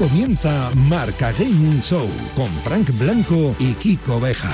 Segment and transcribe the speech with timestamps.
[0.00, 4.50] comienza Marca Gaming Show con Frank Blanco y Kiko Beja.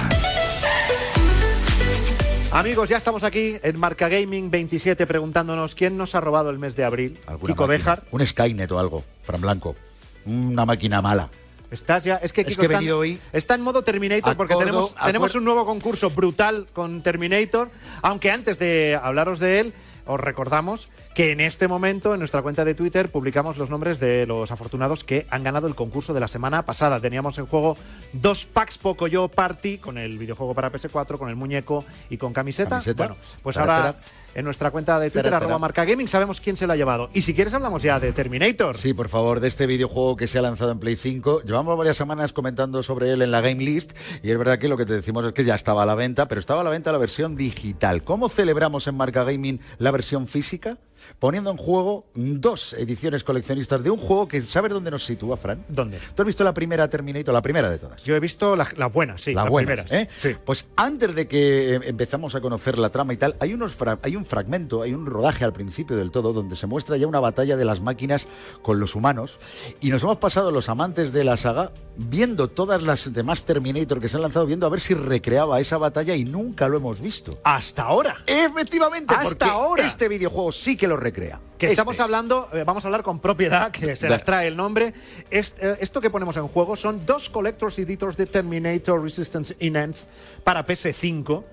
[2.51, 6.75] Amigos, ya estamos aquí en Marca Gaming 27 preguntándonos quién nos ha robado el mes
[6.75, 7.17] de abril.
[7.29, 7.79] Alguna Kiko máquina.
[7.79, 8.03] Bejar.
[8.11, 9.77] Un Skynet o algo, Fran Blanco.
[10.25, 11.29] Una máquina mala.
[11.71, 14.37] Estás ya, es que Es Kiko que he está, venido hoy- está en modo Terminator
[14.37, 17.71] porque tenemos, tenemos un nuevo concurso brutal con Terminator.
[18.03, 19.73] Aunque antes de hablaros de él,
[20.07, 24.27] os recordamos que en este momento en nuestra cuenta de Twitter publicamos los nombres de
[24.27, 27.01] los afortunados que han ganado el concurso de la semana pasada.
[27.01, 27.77] Teníamos en juego
[28.13, 32.71] dos packs Pocoyo Party con el videojuego para PS4, con el muñeco y con camiseta.
[32.71, 33.07] Camiseta.
[33.07, 33.97] Bueno, pues ahora.
[34.37, 37.09] En nuestra cuenta de Twitter, arroba marca gaming, sabemos quién se lo ha llevado.
[37.15, 38.77] Y si quieres hablamos ya de Terminator.
[38.77, 41.41] Sí, por favor, de este videojuego que se ha lanzado en Play 5.
[41.45, 44.77] Llevamos varias semanas comentando sobre él en la Game List y es verdad que lo
[44.77, 46.93] que te decimos es que ya estaba a la venta, pero estaba a la venta
[46.93, 48.05] la versión digital.
[48.05, 50.77] ¿Cómo celebramos en Marca Gaming la versión física?
[51.19, 55.65] Poniendo en juego dos ediciones coleccionistas de un juego que ¿sabes dónde nos sitúa, Fran?
[55.69, 55.99] ¿Dónde?
[56.15, 58.03] ¿Tú has visto la primera Terminator, la primera de todas?
[58.03, 59.93] Yo he visto la- las buenas, sí, las buenas, primeras.
[59.93, 60.09] ¿eh?
[60.17, 60.37] Sí.
[60.45, 63.99] Pues antes de que eh, empezamos a conocer la trama y tal, hay, unos fra-
[64.03, 67.21] hay un fragmento, hay un rodaje al principio del todo donde se muestra ya una
[67.21, 68.29] batalla de las máquinas
[68.63, 69.39] con los humanos
[69.81, 74.09] y nos hemos pasado los amantes de la saga viendo todas las demás Terminator que
[74.09, 77.39] se han lanzado, viendo a ver si recreaba esa batalla y nunca lo hemos visto.
[77.45, 78.17] Hasta ahora.
[78.27, 79.87] Efectivamente, Hasta ahora.
[79.87, 81.41] este videojuego sí que lo recrea.
[81.59, 82.01] Que Este estamos es.
[82.01, 84.95] hablando, eh, vamos a hablar con propiedad, que se las trae el nombre.
[85.31, 85.43] Eh,
[85.81, 90.09] esto que ponemos en juego son dos Collector's Editors de Terminator Resistance Enhanced
[90.45, 91.45] para PS5.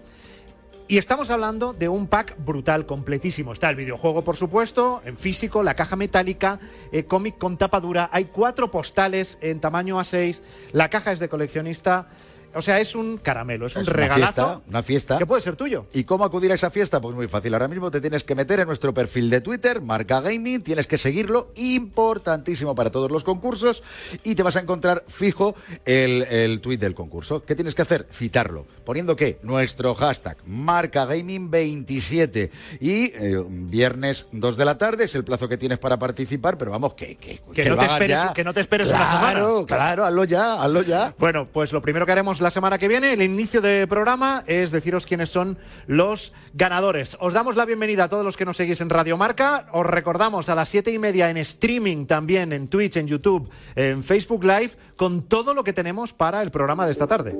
[0.87, 3.53] Y estamos hablando de un pack brutal, completísimo.
[3.53, 6.59] Está el videojuego, por supuesto, en físico, la caja metálica,
[6.91, 8.09] eh, cómic con tapa dura.
[8.11, 10.41] Hay cuatro postales en tamaño A6.
[10.73, 12.07] La caja es de coleccionista.
[12.55, 14.21] O sea, es un caramelo, es un Es una regalazo.
[14.33, 15.17] fiesta, una fiesta.
[15.17, 15.87] Que puede ser tuyo.
[15.93, 17.01] ¿Y cómo acudir a esa fiesta?
[17.01, 17.53] Pues muy fácil.
[17.53, 20.97] Ahora mismo te tienes que meter en nuestro perfil de Twitter, Marca Gaming, tienes que
[20.97, 23.83] seguirlo, importantísimo para todos los concursos,
[24.23, 25.55] y te vas a encontrar fijo
[25.85, 27.43] el, el tweet del concurso.
[27.43, 28.07] ¿Qué tienes que hacer?
[28.11, 28.65] Citarlo.
[28.85, 29.39] ¿Poniendo qué?
[29.43, 32.51] Nuestro hashtag, Marca Gaming 27.
[32.79, 36.71] Y eh, viernes 2 de la tarde es el plazo que tienes para participar, pero
[36.71, 39.65] vamos, que, que, Que no te esperes- que no te esperes una Claro, semana.
[39.67, 41.13] Claro, hazlo ya, hazlo ya.
[41.17, 44.71] Bueno, pues lo primero que haremos la semana que viene, el inicio de programa, es
[44.71, 47.17] deciros quiénes son los ganadores.
[47.21, 49.67] Os damos la bienvenida a todos los que nos seguís en Radio Marca.
[49.71, 54.03] Os recordamos a las siete y media en streaming también, en Twitch, en YouTube, en
[54.03, 57.33] Facebook Live, con todo lo que tenemos para el programa de esta tarde.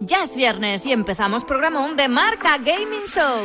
[0.00, 3.44] Ya es viernes y empezamos programón de Marca Gaming Show.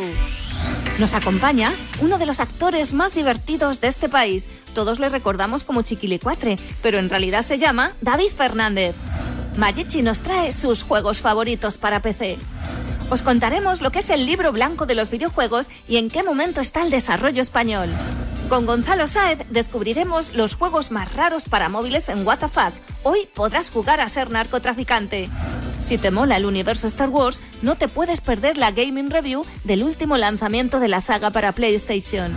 [1.00, 4.48] Nos acompaña uno de los actores más divertidos de este país.
[4.74, 8.96] Todos le recordamos como Chiquilicuatre, pero en realidad se llama David Fernández.
[9.58, 12.38] Magichi nos trae sus juegos favoritos para PC.
[13.10, 16.62] Os contaremos lo que es el libro blanco de los videojuegos y en qué momento
[16.62, 17.90] está el desarrollo español.
[18.50, 22.58] Con Gonzalo Saez descubriremos los juegos más raros para móviles en WTF.
[23.04, 25.30] Hoy podrás jugar a ser narcotraficante.
[25.82, 29.84] Si te mola el universo Star Wars, no te puedes perder la gaming review del
[29.84, 32.36] último lanzamiento de la saga para PlayStation.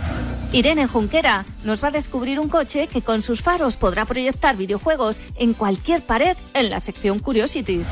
[0.51, 5.19] Irene Junquera nos va a descubrir un coche que con sus faros podrá proyectar videojuegos
[5.35, 7.87] en cualquier pared en la sección Curiosities.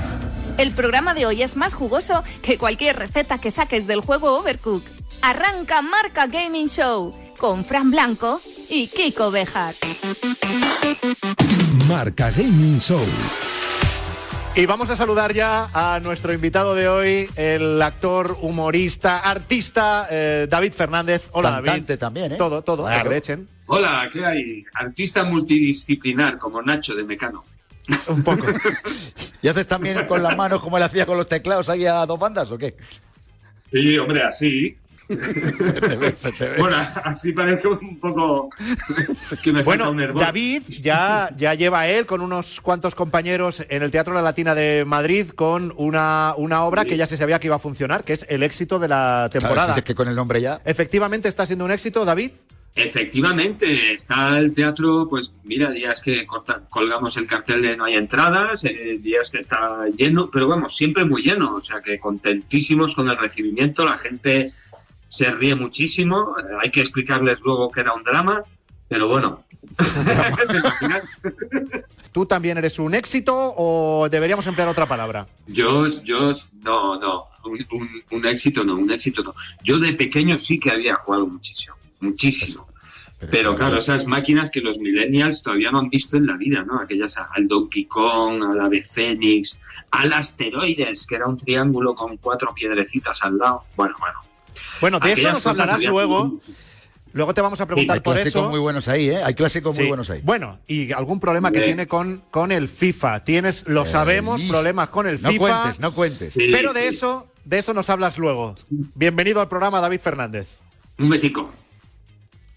[0.57, 4.83] El programa de hoy es más jugoso que cualquier receta que saques del juego Overcook.
[5.21, 8.39] Arranca Marca Gaming Show con Fran Blanco
[8.69, 9.75] y Kiko Bejar.
[11.89, 13.03] Marca Gaming Show.
[14.55, 20.47] Y vamos a saludar ya a nuestro invitado de hoy, el actor, humorista, artista eh,
[20.49, 21.27] David Fernández.
[21.33, 21.99] Hola Cantante David.
[21.99, 22.35] también, ¿eh?
[22.37, 22.99] Todo, todo, Claro.
[22.99, 23.49] aprovechen.
[23.67, 24.63] Hola, ¿qué hay?
[24.73, 27.43] Artista multidisciplinar como Nacho de Mecano.
[28.09, 28.45] Un poco.
[29.41, 32.19] ¿Y haces también con las manos como él hacía con los teclados ahí a dos
[32.19, 32.75] bandas o qué?
[33.71, 34.77] Sí, hombre, así.
[35.07, 36.57] Se ve, se te ve.
[36.57, 38.49] Bueno, así parece un poco
[39.43, 40.19] que me falta Bueno, un hervor.
[40.23, 44.83] David ya, ya lleva él con unos cuantos compañeros en el Teatro La Latina de
[44.83, 46.87] Madrid con una, una obra Sí.
[46.89, 49.47] que ya se sabía que iba a funcionar, que es el éxito de la Claro,
[49.47, 49.73] temporada.
[49.75, 50.59] si es que con el nombre ya.
[50.65, 52.31] Efectivamente está siendo un éxito, David.
[52.75, 57.95] Efectivamente, está el teatro, pues mira, días que corta- colgamos el cartel de no hay
[57.95, 62.93] entradas, eh, días que está lleno, pero vamos, siempre muy lleno, o sea que contentísimos
[62.93, 64.53] con el recibimiento, la gente
[65.07, 68.43] se ríe muchísimo, eh, hay que explicarles luego que era un drama,
[68.89, 69.43] pero bueno,
[70.49, 71.17] ¿te imaginas?
[72.11, 75.27] ¿Tú también eres un éxito o deberíamos emplear otra palabra?
[75.47, 76.31] Yo, yo,
[76.61, 79.33] no, no, un, un- un éxito no, un éxito no.
[79.63, 81.75] Yo de pequeño sí que había jugado muchísimo,
[82.05, 82.67] muchísimo.
[83.31, 86.79] Pero claro, esas máquinas que los millennials todavía no han visto en la vida, ¿no?
[86.79, 92.53] Aquellas al Donkey Kong, al Ave Fénix, al Asteroides, que era un triángulo con cuatro
[92.53, 93.63] piedrecitas al lado.
[93.75, 94.19] Bueno, bueno.
[94.81, 96.39] Bueno, de eso nos hablarás luego.
[97.13, 98.49] Luego te vamos a preguntar Hay por clásicos eso.
[98.49, 99.23] muy buenos ahí, ¿eh?
[99.23, 99.87] Hay clásicos muy Sí.
[99.87, 100.19] buenos ahí.
[100.21, 101.65] Bueno, y algún problema que Sí.
[101.65, 103.23] tiene con, con el FIFA.
[103.23, 105.39] Tienes, lo Eh, sabemos, y- problemas con el no FIFA.
[105.39, 106.33] cuentes, no cuentes.
[106.33, 106.87] Sí, Pero de sí.
[106.97, 108.55] eso, de eso nos hablas luego.
[108.95, 110.57] Bienvenido al programa, David Fernández.
[110.99, 111.49] Un besico.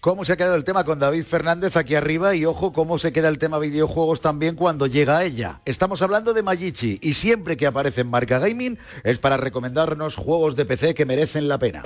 [0.01, 2.33] ¿Cómo se ha quedado el tema con David Fernández aquí arriba?
[2.33, 5.59] Y ojo, cómo se queda el tema videojuegos también cuando llega ella.
[5.65, 10.55] Estamos hablando de Magichi y siempre que aparece en Marca Gaming es para recomendarnos juegos
[10.55, 11.83] de PC que merecen la pena.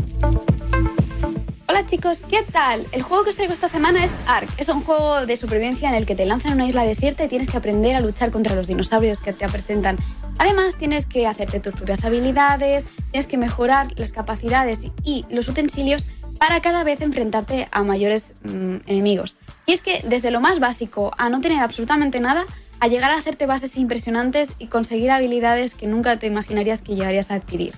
[1.68, 2.88] Hola chicos, ¿qué tal?
[2.92, 4.48] El juego que os traigo esta semana es Ark.
[4.58, 7.28] Es un juego de supervivencia en el que te lanzan a una isla desierta y
[7.28, 9.98] tienes que aprender a luchar contra los dinosaurios que te presentan.
[10.38, 16.06] Además, tienes que hacerte tus propias habilidades, tienes que mejorar las capacidades y los utensilios
[16.40, 19.38] para cada vez enfrentarte a mayores mm, enemigos.
[19.66, 22.46] Y es que desde lo más básico a no tener absolutamente nada,
[22.80, 27.32] a llegar a hacerte bases impresionantes y conseguir habilidades que nunca te imaginarías que llegarías
[27.32, 27.74] a adquirir.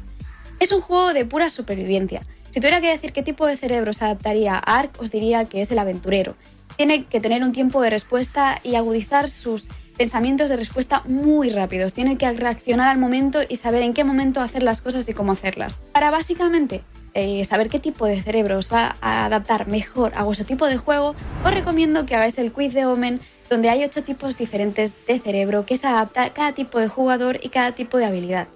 [0.60, 2.22] Es un juego de pura supervivencia.
[2.50, 5.62] Si tuviera que decir qué tipo de cerebro se adaptaría a Ark, os diría que
[5.62, 6.36] es el aventurero.
[6.78, 9.68] Tiene que tener un tiempo de respuesta y agudizar sus
[9.98, 11.94] pensamientos de respuesta muy rápidos.
[11.94, 15.34] Tiene que reaccionar al momento y saber en qué momento hacer las cosas y cómo
[15.34, 15.76] hacerlas.
[15.92, 16.82] Para básicamente
[17.16, 20.78] eh, saber qué tipo de cerebro os va a adaptar mejor a vuestro tipo de
[20.78, 25.20] juego, os recomiendo que hagáis el quiz de Omen, donde hay ocho tipos diferentes de
[25.20, 28.48] cerebro que se adapta a cada tipo de jugador y cada tipo de habilidad.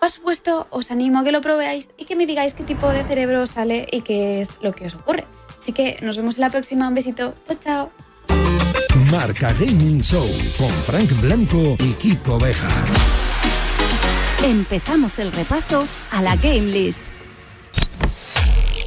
[0.00, 3.04] Por supuesto, os animo a que lo probéis y que me digáis qué tipo de
[3.04, 5.24] cerebro os sale y qué es lo que os ocurre.
[5.58, 6.88] Así que nos vemos en la próxima.
[6.88, 7.34] Un besito.
[7.46, 7.90] Chao, chao.
[9.10, 10.26] Marca Gaming Show
[10.58, 12.68] con Frank Blanco y Kiko Beja.
[14.44, 17.00] Empezamos el repaso a la Game List.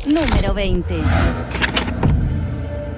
[0.08, 0.96] Número 20.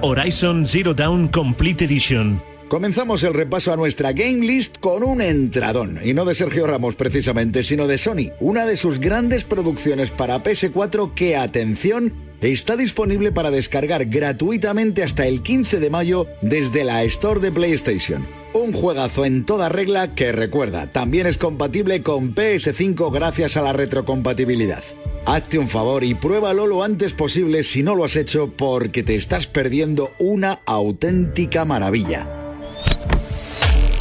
[0.00, 2.40] Horizon Zero Dawn Complete Edition.
[2.68, 6.94] Comenzamos el repaso a nuestra Game List con un entradón, y no de Sergio Ramos
[6.94, 13.32] precisamente, sino de Sony, una de sus grandes producciones para PS4 que, atención, está disponible
[13.32, 18.28] para descargar gratuitamente hasta el 15 de mayo desde la Store de PlayStation.
[18.54, 23.72] Un juegazo en toda regla que recuerda, también es compatible con PS5 gracias a la
[23.72, 24.84] retrocompatibilidad.
[25.26, 29.16] Hazte un favor y pruébalo lo antes posible si no lo has hecho porque te
[29.16, 32.26] estás perdiendo una auténtica maravilla.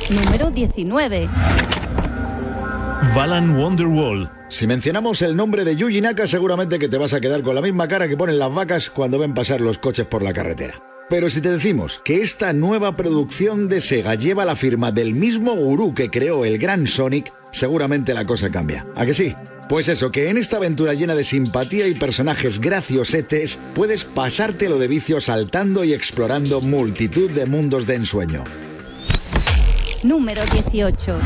[0.10, 1.30] Número 19.
[3.16, 4.30] Balan Wonderwall.
[4.50, 7.62] Si mencionamos el nombre de Yuji Naka, seguramente que te vas a quedar con la
[7.62, 10.82] misma cara que ponen las vacas cuando ven pasar los coches por la carretera.
[11.10, 15.56] Pero si te decimos que esta nueva producción de Sega lleva la firma del mismo
[15.56, 18.86] gurú que creó el gran Sonic, seguramente la cosa cambia.
[18.96, 19.36] ¿A que sí?
[19.70, 24.88] Pues eso, que en esta aventura llena de simpatía y personajes graciosetes, puedes pasártelo de
[24.88, 28.46] vicio saltando y explorando multitud de mundos de ensueño.
[30.02, 31.20] Número 18.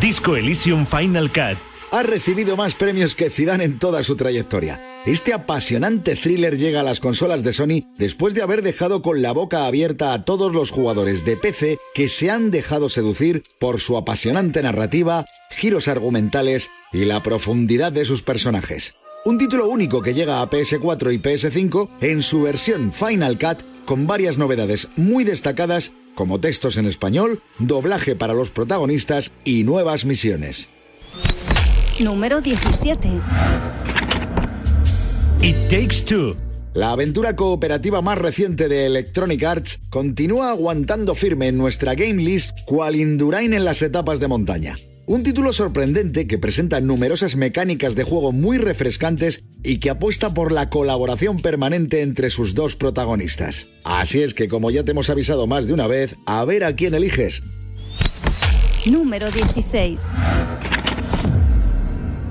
[0.00, 1.58] Disco Elysium Final Cut.
[1.92, 4.93] ha recibido más premios que Zidane en toda su trayectoria.
[5.06, 9.32] Este apasionante thriller llega a las consolas de Sony después de haber dejado con la
[9.32, 13.98] boca abierta a todos los jugadores de PC que se han dejado seducir por su
[13.98, 18.94] apasionante narrativa, giros argumentales y la profundidad de sus personajes.
[19.26, 24.06] Un título único que llega a PS4 y PS5 en su versión Final Cut con
[24.06, 30.66] varias novedades muy destacadas como textos en español, doblaje para los protagonistas y nuevas misiones.
[32.00, 33.10] Número 17.
[35.44, 36.34] It Takes Two.
[36.72, 42.60] La aventura cooperativa más reciente de Electronic Arts continúa aguantando firme en nuestra game list
[42.64, 44.76] cual Indurain en las etapas de montaña.
[45.04, 50.50] Un título sorprendente que presenta numerosas mecánicas de juego muy refrescantes y que apuesta por
[50.50, 53.66] la colaboración permanente entre sus dos protagonistas.
[53.84, 56.74] Así es que como ya te hemos avisado más de una vez, a ver a
[56.74, 57.42] quién eliges.
[58.86, 60.08] Número 16.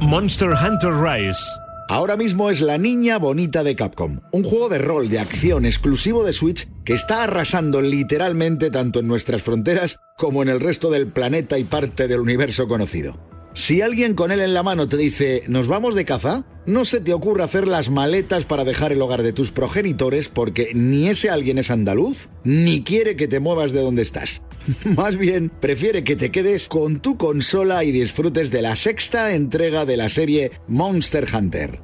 [0.01, 1.62] Monster Hunter Rise.
[1.89, 6.23] Ahora mismo es la niña bonita de Capcom, un juego de rol de acción exclusivo
[6.23, 11.07] de Switch que está arrasando literalmente tanto en nuestras fronteras como en el resto del
[11.07, 13.19] planeta y parte del universo conocido.
[13.53, 16.45] Si alguien con él en la mano te dice, ¿nos vamos de caza?
[16.65, 20.71] No se te ocurra hacer las maletas para dejar el hogar de tus progenitores porque
[20.73, 24.41] ni ese alguien es andaluz, ni quiere que te muevas de donde estás.
[24.95, 29.85] Más bien, prefiere que te quedes con tu consola y disfrutes de la sexta entrega
[29.85, 31.79] de la serie Monster Hunter.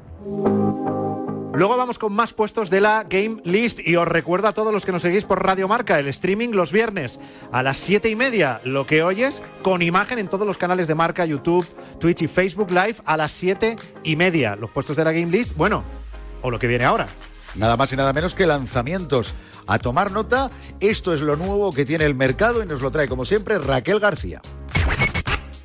[1.59, 4.85] Luego vamos con más puestos de la Game List y os recuerdo a todos los
[4.85, 7.19] que nos seguís por Radio Marca, el streaming los viernes
[7.51, 10.95] a las siete y media, lo que oyes con imagen en todos los canales de
[10.95, 11.67] Marca, YouTube,
[11.99, 14.55] Twitch y Facebook Live a las siete y media.
[14.55, 15.83] Los puestos de la Game List, bueno,
[16.41, 17.07] o lo que viene ahora.
[17.55, 19.33] Nada más y nada menos que lanzamientos.
[19.69, 20.49] A tomar nota,
[20.79, 23.99] esto es lo nuevo que tiene el mercado y nos lo trae como siempre Raquel
[23.99, 24.41] García.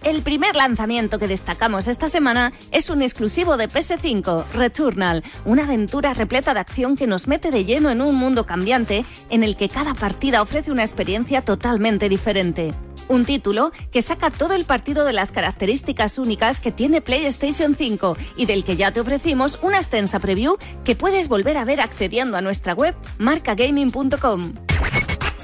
[0.02, 6.12] El primer lanzamiento que destacamos esta semana es un exclusivo de PS5, Returnal, una aventura
[6.12, 9.70] repleta de acción que nos mete de lleno en un mundo cambiante en el que
[9.70, 12.75] cada partida ofrece una experiencia totalmente diferente.
[13.08, 18.16] Un título que saca todo el partido de las características únicas que tiene PlayStation 5
[18.37, 22.37] y del que ya te ofrecimos una extensa preview que puedes volver a ver accediendo
[22.37, 24.54] a nuestra web marcagaming.com.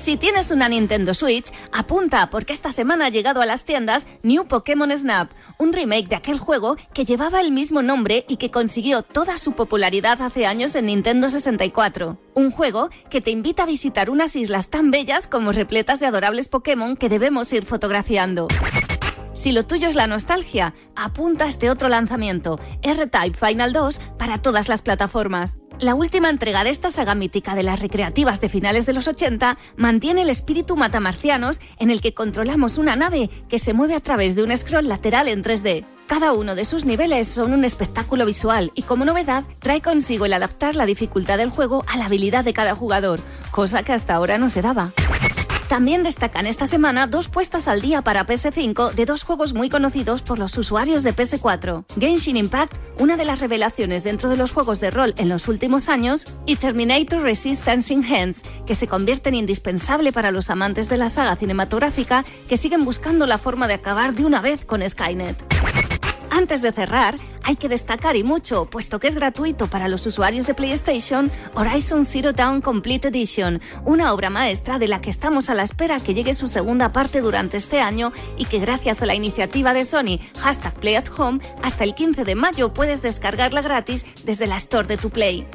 [0.03, 4.47] Si tienes una Nintendo Switch, apunta porque esta semana ha llegado a las tiendas New
[4.49, 9.03] Pokémon Snap, un remake de aquel juego que llevaba el mismo nombre y que consiguió
[9.03, 12.17] toda su popularidad hace años en Nintendo 64.
[12.33, 16.49] Un juego que te invita a visitar unas islas tan bellas como repletas de adorables
[16.49, 18.49] Pokémon que debemos ir fotografiando.
[19.41, 24.43] Si lo tuyo es la nostalgia, apunta a este otro lanzamiento, R-Type Final 2, para
[24.43, 25.57] todas las plataformas.
[25.79, 29.57] La última entrega de esta saga mítica de las recreativas de finales de los 80
[29.79, 34.35] mantiene el espíritu matamarcianos en el que controlamos una nave que se mueve a través
[34.35, 35.87] de un scroll lateral en 3D.
[36.07, 40.35] Cada uno de sus niveles son un espectáculo visual y como novedad trae consigo el
[40.35, 43.21] adaptar la dificultad del juego a la habilidad de cada jugador,
[43.53, 44.93] cosa que hasta ahora no se daba.
[45.71, 50.21] También destacan esta semana dos puestas al día para PS5 de dos juegos muy conocidos
[50.21, 51.85] por los usuarios de PS4.
[51.97, 55.89] Genshin Impact, una de las revelaciones dentro de los juegos de rol en los últimos
[55.89, 60.97] años, y Terminator Resistance in Hands, que se convierte en indispensable para los amantes de
[60.97, 65.37] la saga cinematográfica que siguen buscando la forma de acabar de una vez con Skynet.
[66.31, 70.47] Antes de cerrar, hay que destacar y mucho, puesto que es gratuito para los usuarios
[70.47, 75.55] de PlayStation, Horizon Zero Dawn Complete Edition, una obra maestra de la que estamos a
[75.55, 79.15] la espera que llegue su segunda parte durante este año y que gracias a la
[79.15, 84.07] iniciativa de Sony, hashtag Play at Home, hasta el 15 de mayo puedes descargarla gratis
[84.25, 85.47] desde la Store de tu Play.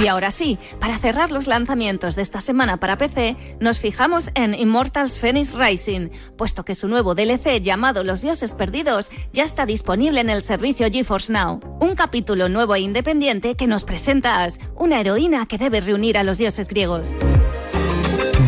[0.00, 4.54] Y ahora sí, para cerrar los lanzamientos de esta semana para PC, nos fijamos en
[4.54, 10.20] Immortals Phoenix Rising, puesto que su nuevo DLC llamado Los Dioses Perdidos ya está disponible
[10.20, 11.60] en el servicio GeForce Now.
[11.80, 16.18] Un capítulo nuevo e independiente que nos presenta a Ash, una heroína que debe reunir
[16.18, 17.10] a los dioses griegos.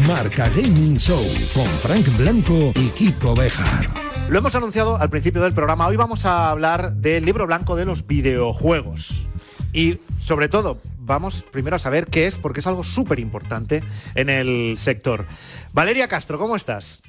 [0.08, 1.22] Marca Gaming Show
[1.54, 3.88] con Frank Blanco y Kiko Bejar.
[4.28, 5.86] Lo hemos anunciado al principio del programa.
[5.86, 9.26] Hoy vamos a hablar del libro blanco de los videojuegos.
[9.72, 13.82] Y sobre todo, vamos primero a saber qué es, porque es algo súper importante
[14.14, 15.26] en el sector.
[15.72, 17.02] Valeria Castro, ¿cómo estás?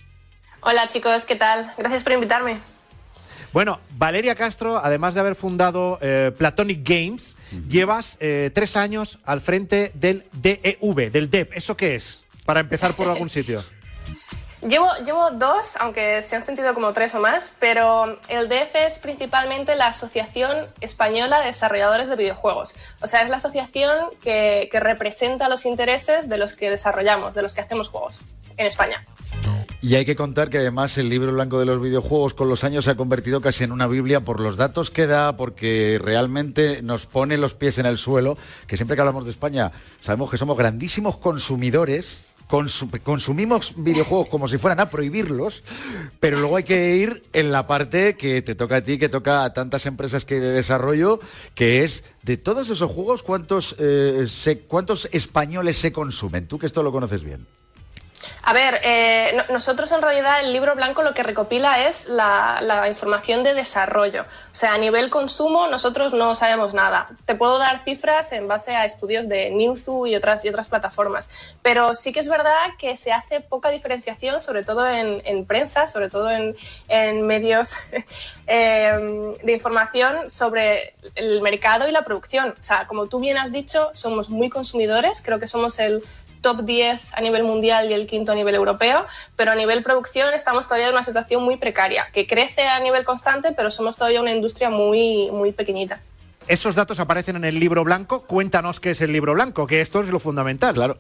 [0.61, 1.71] Hola chicos, ¿qué tal?
[1.77, 2.57] Gracias por invitarme.
[3.53, 7.37] Bueno, Valeria Castro, además de haber fundado eh, Platonic Games,
[7.69, 11.53] llevas eh, tres años al frente del DEV, del DEP.
[11.53, 12.25] ¿Eso qué es?
[12.45, 13.63] Para empezar por algún sitio.
[14.61, 18.99] Llevo, llevo dos, aunque se han sentido como tres o más, pero el DF es
[18.99, 22.75] principalmente la Asociación Española de Desarrolladores de Videojuegos.
[23.01, 27.43] O sea, es la asociación que, que representa los intereses de los que desarrollamos, de
[27.43, 28.21] los que hacemos juegos
[28.57, 29.05] en España.
[29.81, 32.85] Y hay que contar que además el libro blanco de los videojuegos con los años
[32.85, 37.05] se ha convertido casi en una Biblia por los datos que da, porque realmente nos
[37.05, 38.35] pone los pies en el suelo,
[38.65, 42.25] que siempre que hablamos de España sabemos que somos grandísimos consumidores.
[42.49, 45.63] Consu- consumimos videojuegos como si fueran a prohibirlos,
[46.19, 49.43] pero luego hay que ir en la parte que te toca a ti, que toca
[49.43, 51.19] a tantas empresas que de desarrollo,
[51.53, 56.47] que es de todos esos juegos, ¿cuántos, eh, se- cuántos españoles se consumen?
[56.47, 57.45] Tú que esto lo conoces bien.
[58.47, 62.85] A ver, eh, no- nosotros en realidad el libro blanco lo que recopila es la,
[62.87, 64.21] información de desarrollo.
[64.21, 67.09] O sea, a nivel consumo nosotros no sabemos nada.
[67.25, 71.57] Te puedo dar cifras en base a estudios de Newzoo y otras, y otras plataformas.
[71.63, 75.87] Pero sí que es verdad que se hace poca diferenciación, sobre todo en, en prensa,
[75.87, 76.55] sobre todo en,
[77.25, 77.73] medios
[78.47, 82.49] eh, de información sobre el mercado y la producción.
[82.59, 85.23] O sea, como tú bien has dicho, somos muy consumidores.
[85.25, 86.03] Creo que somos el
[86.45, 90.31] top 10 a nivel mundial y el quinto a nivel europeo, pero a nivel producción
[90.35, 94.21] estamos todavía en una situación muy precaria, que crece a nivel constante, pero somos todavía
[94.21, 95.99] una industria muy, muy pequeñita.
[96.47, 98.21] Esos datos aparecen en el libro blanco.
[98.21, 100.75] Cuéntanos qué es el libro blanco, que esto es lo fundamental.
[100.75, 100.97] Claro.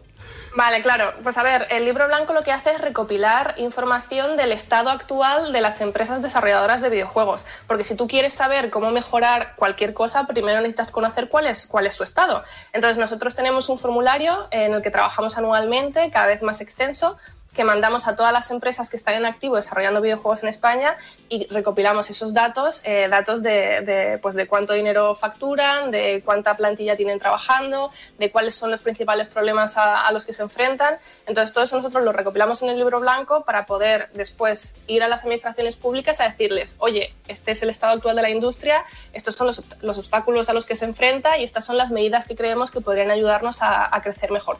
[0.55, 1.13] Vale, claro.
[1.21, 5.53] Pues a ver, el libro blanco lo que hace es recopilar información del estado actual
[5.53, 7.45] de las empresas desarrolladoras de videojuegos.
[7.67, 11.85] Porque si tú quieres saber cómo mejorar cualquier cosa, primero necesitas conocer cuál es, cuál
[11.85, 12.43] es su estado.
[12.73, 17.17] Entonces nosotros tenemos un formulario en el que trabajamos anualmente, cada vez más extenso,
[17.55, 20.97] que mandamos a todas las empresas que están en activo desarrollando videojuegos en España
[21.29, 26.95] y recopilamos esos datos, eh, datos de, pues de cuánto dinero facturan, de cuánta plantilla
[26.95, 30.97] tienen trabajando, de cuáles son los principales problemas a, los que se enfrentan.
[31.25, 35.07] Entonces, todo eso nosotros lo recopilamos en el libro blanco para poder después ir a
[35.07, 38.83] las administraciones públicas a decirles, oye, este es el estado actual de la industria,
[39.13, 42.25] estos son los, los obstáculos a los que se enfrenta y estas son las medidas
[42.25, 44.57] que creemos que podrían ayudarnos a crecer mejor.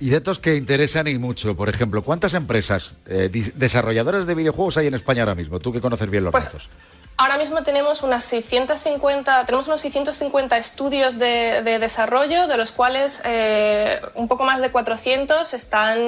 [0.00, 1.54] Y datos que interesan y mucho.
[1.56, 5.60] Por ejemplo, ¿cuántas empresas eh, desarrolladoras de videojuegos hay en España ahora mismo?
[5.60, 6.68] Tú que conoces bien los Pues, datos.
[7.16, 13.22] Ahora mismo tenemos unas 650, tenemos unos 650 estudios de, de desarrollo, de los cuales
[13.24, 16.00] eh, un poco más de 400 están,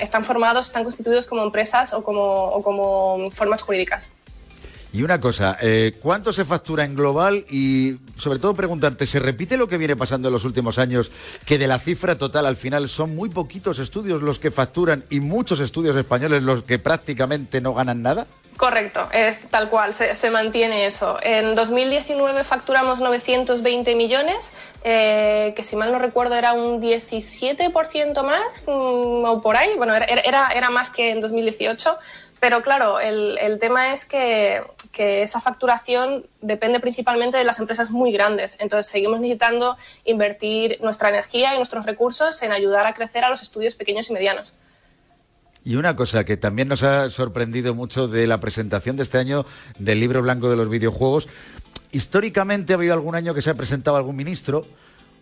[0.00, 4.12] están formados, están constituidos como empresas o como, o como formas jurídicas.
[4.96, 7.44] Y una cosa, eh, ¿cuánto se factura en global?
[7.50, 11.10] Y sobre todo preguntarte, ¿se repite lo que viene pasando en los últimos años?
[11.44, 15.20] Que de la cifra total al final son muy poquitos estudios los que facturan y
[15.20, 18.26] muchos estudios españoles los que prácticamente no ganan nada.
[18.56, 21.18] Correcto, es tal cual, se, mantiene eso.
[21.22, 28.40] En 2019 facturamos 920 millones, eh, que si mal no recuerdo era un 17% más
[28.66, 31.98] mm, o por ahí, bueno, era, más que en 2018,
[32.40, 34.62] pero claro, el tema es que,
[34.96, 39.76] que esa facturación depende principalmente de las empresas muy grandes, entonces seguimos necesitando
[40.06, 44.14] invertir nuestra energía y nuestros recursos en ayudar a crecer a los estudios pequeños y
[44.14, 44.54] medianos.
[45.66, 49.44] Y una cosa que también nos ha sorprendido mucho de la presentación de este año
[49.78, 51.28] del libro blanco de los videojuegos.
[51.92, 54.64] Históricamente ha habido algún año que se ha presentado algún ministro,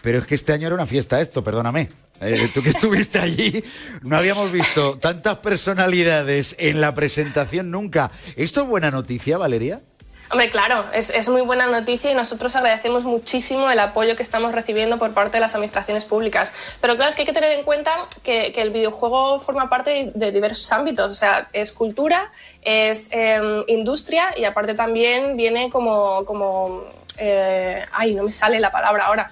[0.02, 1.88] pero es que este año era una fiesta esto, perdóname.
[2.20, 3.62] Eh, tú que estuviste allí,
[4.02, 8.10] no habíamos visto tantas personalidades en la presentación nunca.
[8.36, 9.82] ¿Esto es buena noticia, Valeria?
[10.30, 14.98] Hombre, claro, es, muy buena noticia y nosotros agradecemos muchísimo el apoyo que estamos recibiendo
[14.98, 16.54] por parte de las administraciones públicas.
[16.80, 20.32] Pero claro, es que hay que tener en cuenta que, el videojuego forma parte de
[20.32, 21.10] diversos ámbitos.
[21.10, 26.24] O sea, es cultura, es eh, industria y aparte también viene como...
[26.24, 26.84] como
[27.18, 29.30] eh, ay, no me sale la palabra ahora.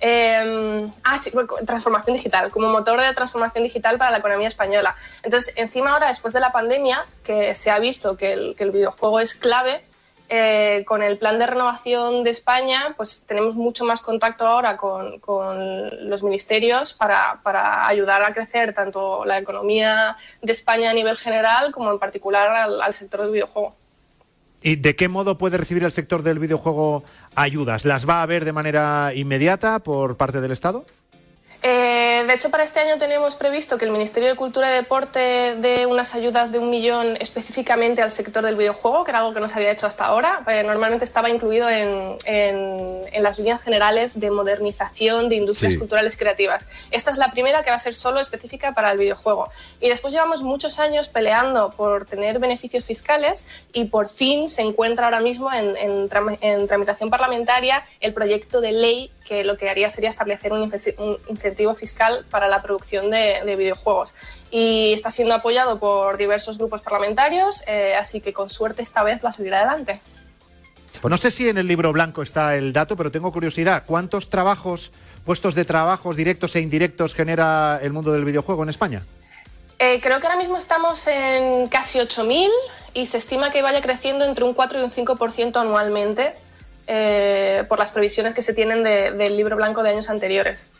[0.00, 1.30] Eh, ah, sí,
[1.64, 4.94] transformación digital, como motor de transformación digital para la economía española.
[5.22, 9.34] Entonces, encima ahora, después de la pandemia, que se ha visto que el, videojuego es
[9.34, 9.82] clave,
[10.28, 15.20] eh, con el plan de renovación de España, pues tenemos mucho más contacto ahora con,
[16.10, 21.90] los ministerios para, ayudar a crecer tanto la economía de España a nivel general como
[21.92, 23.76] en particular al sector del videojuego.
[24.62, 27.84] ¿Y de qué modo puede recibir el sector del videojuego ayudas?
[27.84, 30.84] ¿Las va a haber de manera inmediata por parte del Estado?
[31.62, 35.56] Eh, de hecho, para este año tenemos previsto que el Ministerio de Cultura y Deporte
[35.58, 39.40] dé unas ayudas de un millón específicamente al sector del videojuego, que era algo que
[39.40, 40.42] no se había hecho hasta ahora.
[40.46, 45.78] Eh, normalmente estaba incluido en, en, en, las líneas generales de modernización de industrias sí.
[45.78, 46.68] culturales creativas.
[46.90, 49.48] Esta es la primera que va a ser solo específica para el videojuego.
[49.80, 55.06] Y después llevamos muchos años peleando por tener beneficios fiscales y por fin se encuentra
[55.06, 59.68] ahora mismo en, en, tram en tramitación parlamentaria el proyecto de ley que lo que
[59.68, 60.72] haría sería establecer un,
[61.28, 64.14] incentivo fiscal para la producción de, de, videojuegos.
[64.50, 69.24] Y está siendo apoyado por diversos grupos parlamentarios, eh, así que con suerte esta vez
[69.24, 70.00] va a salir adelante.
[71.00, 73.82] Pues no sé si en el libro blanco está el dato, pero tengo curiosidad.
[73.86, 74.92] ¿Cuántos trabajos,
[75.24, 79.02] puestos de trabajos directos e indirectos genera el mundo del videojuego en España?
[79.78, 82.48] Eh, creo que ahora mismo estamos en casi 8.000
[82.94, 86.32] y se estima que vaya creciendo entre un 4 y un 5% anualmente
[86.86, 90.70] eh, por las previsiones que se tienen de, del libro blanco de años anteriores.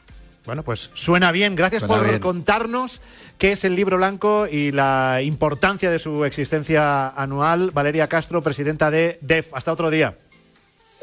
[0.45, 1.57] Bueno, pues suena bien.
[1.57, 2.21] Gracias Suena por bien.
[2.21, 3.01] contarnos
[3.37, 7.73] qué es el libro blanco y la importancia de su existencia anual.
[7.73, 9.53] Valeria Castro, presidenta de DEF.
[9.55, 10.17] Hasta otro día.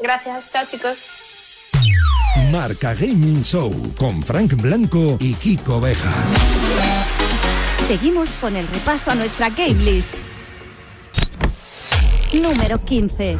[0.00, 0.50] Gracias.
[0.50, 1.06] Chao, chicos.
[2.50, 6.10] Marca Gaming Show con Frank Blanco y Kiko Beja.
[7.86, 10.14] Seguimos con el repaso a nuestra game list.
[12.32, 13.38] Número 15.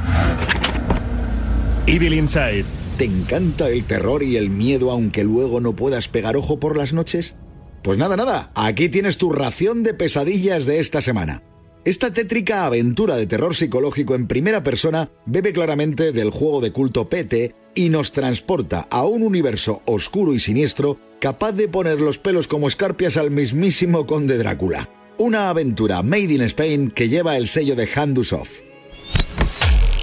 [1.86, 2.64] Evil Inside.
[2.96, 6.94] ¿Te encanta el terror y el miedo aunque luego no puedas pegar ojo por las
[6.94, 7.36] noches?
[7.82, 11.42] Pues nada, nada, aquí tienes tu ración de pesadillas de esta semana.
[11.84, 17.10] Esta tétrica aventura de terror psicológico en primera persona bebe claramente del juego de culto
[17.10, 22.48] PT y nos transporta a un universo oscuro y siniestro capaz de poner los pelos
[22.48, 24.88] como escarpias al mismísimo conde Drácula.
[25.18, 28.60] Una aventura made in Spain que lleva el sello de Handusoft.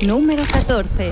[0.03, 1.11] Número 14.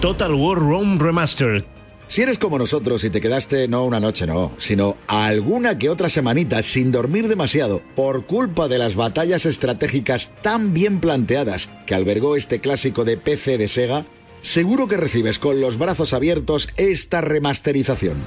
[0.00, 1.64] Total War Rome Remastered.
[2.06, 6.08] Si eres como nosotros y te quedaste no una noche, no, sino alguna que otra
[6.08, 12.36] semanita sin dormir demasiado por culpa de las batallas estratégicas tan bien planteadas que albergó
[12.36, 14.06] este clásico de PC de Sega,
[14.40, 18.18] seguro que recibes con los brazos abiertos esta remasterización.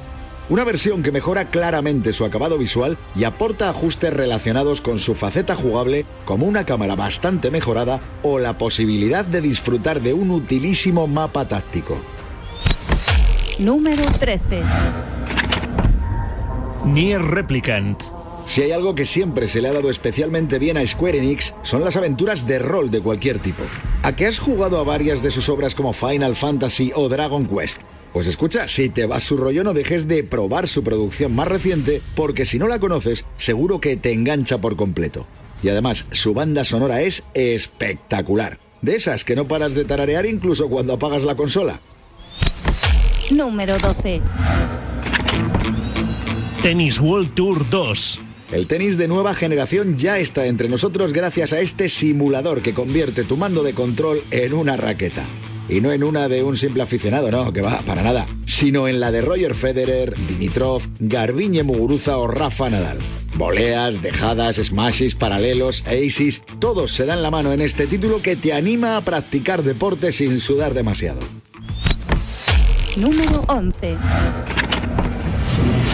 [0.52, 5.56] Una versión que mejora claramente su acabado visual y aporta ajustes relacionados con su faceta
[5.56, 11.48] jugable como una cámara bastante mejorada o la posibilidad de disfrutar de un utilísimo mapa
[11.48, 11.98] táctico.
[13.60, 14.42] Número 13.
[16.84, 18.04] Nier Replicant.
[18.46, 21.86] Si hay algo que siempre se le ha dado especialmente bien a Square Enix, son
[21.86, 23.64] las aventuras de rol de cualquier tipo.
[24.04, 27.80] ¿A qué has jugado a varias de sus obras como Final Fantasy o Dragon Quest?
[28.14, 32.02] Pues escucha, si te va su rollo no dejes de probar su producción más reciente,
[32.16, 35.28] porque si no la conoces, seguro que te engancha por completo.
[35.64, 38.60] Y además, su banda sonora es espectacular.
[38.82, 41.80] De esas que no paras de tararear incluso cuando apagas la consola.
[43.30, 44.22] Número 12.
[46.64, 48.22] Tennis World Tour 2.
[48.52, 53.24] El tenis de nueva generación ya está entre nosotros gracias a este simulador que convierte
[53.24, 55.26] tu mando de control en una raqueta.
[55.72, 59.00] Y no en una de un simple aficionado, no, que va, para nada, sino en
[59.00, 62.98] la de Roger Federer, Dimitrov, Garbiñe Muguruza o Rafa Nadal.
[63.36, 68.52] Voleas, dejadas, smashes, paralelos, aces, todos se dan la mano en este título que te
[68.52, 71.22] anima a practicar deporte sin sudar demasiado.
[72.98, 73.96] Número 11.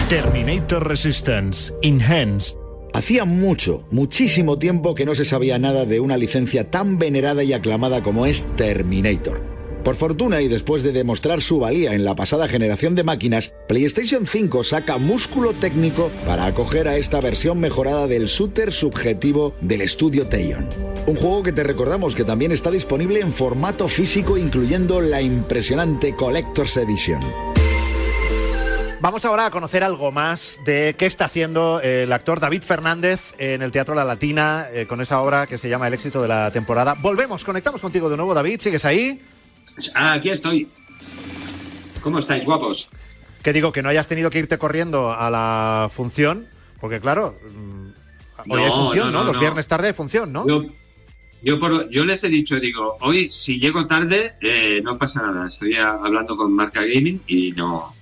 [0.09, 2.57] Terminator Resistance Enhanced.
[2.95, 7.53] Hacía mucho, muchísimo tiempo que no se sabía nada de una licencia tan venerada y
[7.53, 9.56] aclamada como es Terminator.
[9.87, 14.27] Por fortuna y después de demostrar su valía en la pasada generación de máquinas, PlayStation
[14.27, 20.27] 5 saca músculo técnico para acoger a esta versión mejorada del shooter subjetivo del estudio
[20.27, 20.67] Teion.
[21.05, 26.13] Un juego que te recordamos que también está disponible en formato físico incluyendo la impresionante
[26.17, 27.21] Collector's Edition.
[28.99, 33.61] Vamos ahora a conocer algo más de qué está haciendo el actor David Fernández en
[33.61, 36.51] el Teatro La Latina eh, con esa obra que se llama El éxito de la
[36.51, 36.95] temporada.
[36.99, 38.59] Volvemos, conectamos contigo de nuevo, David.
[38.59, 39.21] ¿Sigues ahí?
[39.95, 40.67] Ah, aquí estoy.
[42.01, 42.89] ¿Cómo estáis, guapos?
[43.43, 46.47] Que digo que no hayas tenido que irte corriendo a la función,
[46.79, 47.87] porque claro, mm,
[48.51, 49.23] hoy hay función, ¿no?
[49.23, 50.47] Los viernes tarde hay función, ¿no?
[50.47, 50.65] Yo,
[51.41, 55.47] yo, por- yo les he dicho, digo, hoy si llego tarde, eh, no pasa nada.
[55.47, 57.93] Estoy a- hablando con Marca Gaming y no.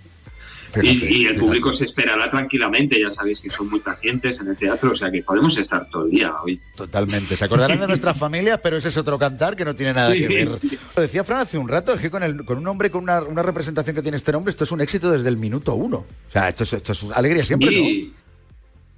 [0.83, 4.57] Y, y el público se esperará tranquilamente, ya sabéis que son muy pacientes en el
[4.57, 6.59] teatro, o sea que podemos estar todo el día hoy.
[6.75, 7.35] Totalmente.
[7.37, 10.19] Se acordarán de nuestras familias, pero ese es otro cantar que no tiene nada Sí,
[10.19, 10.51] que ver.
[10.51, 10.77] sí.
[10.95, 13.21] Lo decía Fran hace un rato, es que con, el, con un hombre, con una,
[13.21, 15.97] una representación que tiene este nombre, esto es un éxito desde el minuto uno.
[15.97, 18.13] O sea, esto es, esto es alegría siempre, Sí.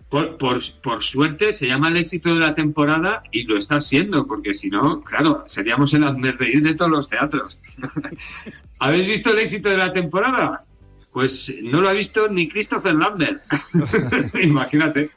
[0.10, 4.26] Por, por, por suerte se llama el éxito de la temporada y lo está siendo,
[4.26, 6.06] porque si no, claro, seríamos el
[6.38, 7.60] reír de todos los teatros.
[8.80, 10.64] ¿Habéis visto el éxito de la temporada?
[11.12, 13.42] Pues no lo ha visto ni Christopher Lambert.
[14.44, 15.10] Imagínate.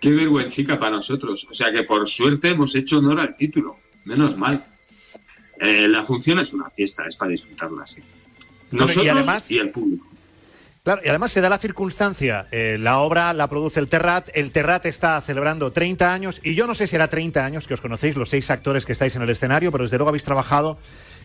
[0.00, 1.46] Qué vergüencica para nosotros.
[1.50, 3.78] O sea que por suerte hemos hecho honor al título.
[4.04, 4.64] Menos mal.
[5.58, 8.02] Eh, la función es una fiesta, es para disfrutarla así.
[8.70, 10.06] Y Nosotros y, el público.
[10.84, 14.52] Claro, y además se da la circunstancia, eh, la obra la produce el Terrat, el
[14.52, 17.80] Terrat está celebrando 30 años, y yo no sé si era 30 años que os
[17.80, 20.76] conocéis, los seis actores que estáis en el escenario, pero desde luego habéis trabajado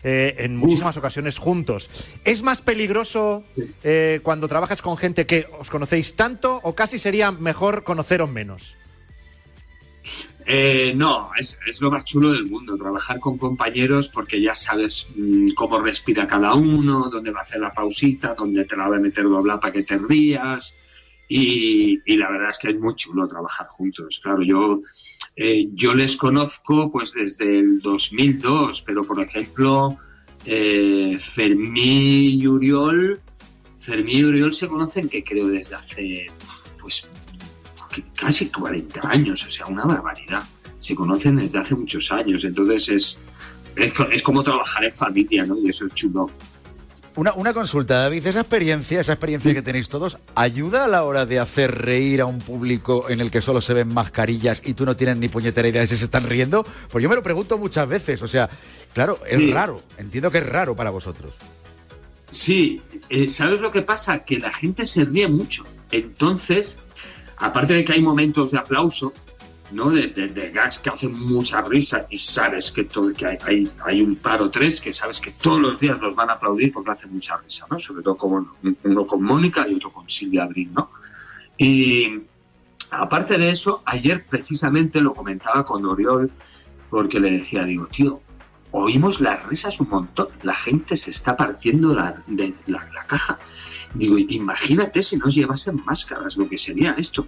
[0.02, 1.90] eh, en muchísimas ocasiones juntos.
[2.24, 3.44] ¿Es más peligroso
[3.84, 8.78] eh, cuando trabajas con gente que os conocéis tanto o casi sería mejor conoceros menos?
[10.46, 15.50] Eh, no, es, lo más chulo del mundo, trabajar con compañeros porque ya sabes mm,
[15.50, 19.00] cómo respira cada uno, dónde va a hacer la pausita, dónde te la va a
[19.00, 20.74] meter doblar para que te rías.
[21.28, 24.20] Y, la verdad es que es muy chulo trabajar juntos.
[24.20, 24.80] Claro, yo,
[25.36, 29.96] eh, yo les conozco pues desde el 2002, pero por ejemplo,
[30.44, 33.20] eh, y Uriol,
[33.78, 36.26] Fermín y Uriol se conocen que creo desde hace
[36.80, 37.08] pues
[38.14, 40.42] casi 40 años, o sea, una barbaridad.
[40.78, 43.20] Se conocen desde hace muchos años, entonces es,
[43.76, 45.58] es, co- es como trabajar en familia, ¿no?
[45.58, 46.30] Y eso es chulo.
[47.16, 48.24] Una, una consulta, David.
[48.26, 52.26] Esa experiencia, esa experiencia que tenéis todos, ¿ayuda a la hora de hacer reír a
[52.26, 55.68] un público en el que solo se ven mascarillas y tú no tienes ni puñetera
[55.68, 56.64] idea de si se están riendo?
[56.88, 58.22] Pues yo me lo pregunto muchas veces.
[58.22, 58.48] O sea,
[58.94, 59.52] claro, es Sí.
[59.52, 59.82] raro.
[59.98, 61.32] Entiendo que es raro para vosotros.
[62.30, 64.20] Sí, eh, ¿sabes lo que pasa?
[64.24, 65.64] Que la gente se ríe mucho.
[65.90, 66.78] Entonces,
[67.40, 69.12] aparte de que hay momentos de aplauso,
[69.72, 69.90] ¿no?
[69.90, 74.02] De, de- gags que hacen mucha risa y sabes que, todo, que hay, hay, hay
[74.02, 76.90] un par o tres que sabes que todos los días los van a aplaudir porque
[76.90, 77.78] hacen mucha risa, ¿no?
[77.78, 80.90] Sobre todo como uno con Mónica y otro con Silvia Brin, ¿no?
[81.56, 82.20] Y
[82.90, 86.30] aparte de eso, ayer precisamente lo comentaba con Oriol
[86.88, 88.20] porque le decía, digo, tío,
[88.72, 93.38] oímos las risas un montón, la gente se está partiendo de la, la caja.
[93.94, 97.26] Digo, imagínate si nos llevasen máscaras, lo que sería esto.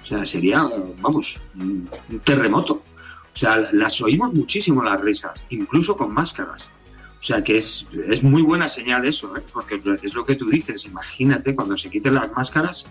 [0.00, 0.68] O sea, sería,
[1.00, 1.88] vamos, un
[2.24, 2.82] terremoto.
[3.32, 6.72] O sea, las oímos muchísimo las risas, incluso con máscaras.
[7.20, 9.42] O sea, que es, es muy buena señal eso, ¿eh?
[9.52, 10.86] porque es lo que tú dices.
[10.86, 12.90] Imagínate cuando se quiten las máscaras,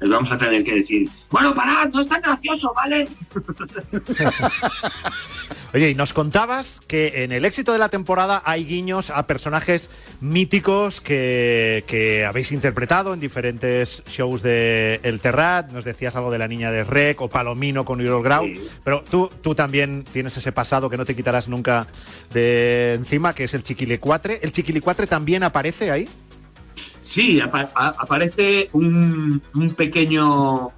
[0.00, 3.08] les vamos a tener que decir, bueno, parad, no es tan gracioso, ¿vale?
[5.74, 9.90] Oye, y nos contabas que en el éxito de la temporada hay guiños a personajes
[10.20, 15.70] míticos que, que habéis interpretado en diferentes shows de El Terrat.
[15.70, 18.44] Nos decías algo de la niña de Rec o Palomino con Uriol Grau.
[18.44, 18.60] Sí.
[18.84, 21.86] Pero tú, tú también tienes ese pasado que no te quitarás nunca
[22.32, 24.40] de encima, que es el Chiquilicuatre.
[24.42, 26.08] ¿El Chiquilicuatre también aparece ahí?
[27.06, 29.40] Sí, aparece un,
[29.76, 30.72] pequeño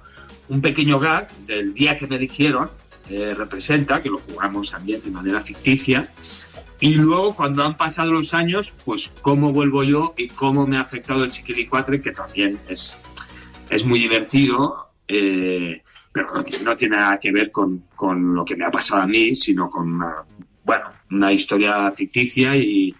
[0.47, 2.69] un pequeño gag del día que me eligieron,
[3.09, 6.13] eh, representa, que lo jugamos también de manera ficticia,
[6.79, 10.81] y luego cuando han pasado los años, pues cómo vuelvo yo y cómo me ha
[10.81, 12.95] afectado el Chiquilicuatre, que también es,
[13.71, 15.81] es muy divertido, eh,
[16.13, 19.01] pero no, tiene- no tiene nada que ver con, con lo que me ha pasado
[19.01, 20.17] a mí, sino con una,
[20.63, 22.95] bueno, una historia ficticia y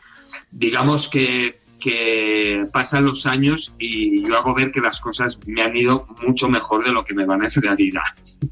[0.52, 5.76] digamos que, que pasan los años y yo hago ver que las cosas me han
[5.76, 8.04] ido mucho mejor de lo que me van en realidad.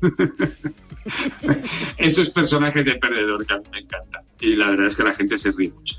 [1.98, 4.24] Esos personajes de perdedor que a mí me encantan.
[4.40, 5.98] Y la verdad es que la gente se ríe mucho.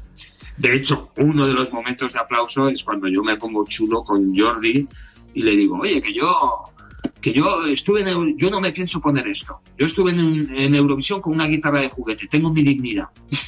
[0.57, 4.35] De hecho, uno de los momentos de aplauso es cuando yo me pongo chulo con
[4.37, 4.89] Jordi
[5.35, 6.73] y le digo, oye, que yo
[7.21, 9.61] que yo estuve en yo no me pienso poner esto.
[9.77, 13.09] Yo estuve en, en Eurovisión con una guitarra de juguete, tengo mi dignidad.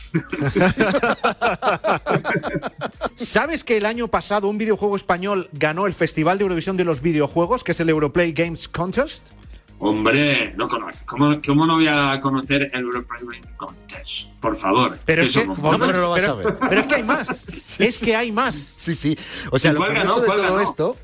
[3.16, 7.00] ¿Sabes que el año pasado un videojuego español ganó el Festival de Eurovisión de los
[7.00, 9.24] Videojuegos, que es el Europlay Games Contest?
[9.82, 11.06] Hombre, no conoce.
[11.06, 13.22] ¿Cómo, cómo no voy a conocer el European
[13.56, 14.28] Contest?
[14.38, 14.98] Por favor.
[15.06, 17.46] Pero ¿Qué es que, no, pero, pero- pero es que hay más.
[17.78, 18.56] Es que hay más.
[18.76, 19.16] Sí, sí.
[19.50, 20.20] O sea, ¿Y lo curioso ganó?
[20.20, 20.68] de ¿Cuál todo ganó?
[20.70, 20.96] esto.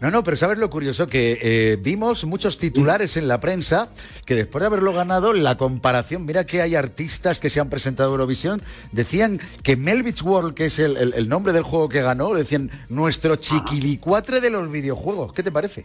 [0.00, 1.06] No, no, pero ¿sabes lo curioso?
[1.06, 3.88] Que eh, vimos muchos titulares en la prensa
[4.26, 8.10] que después de haberlo ganado, la comparación, mira que hay artistas que se han presentado
[8.10, 8.60] a Eurovisión,
[8.92, 12.70] decían que Melvich World, que es el, el- el nombre del juego que ganó, decían
[12.90, 15.32] nuestro chiquilicuatre de los videojuegos.
[15.32, 15.84] ¿Qué te parece?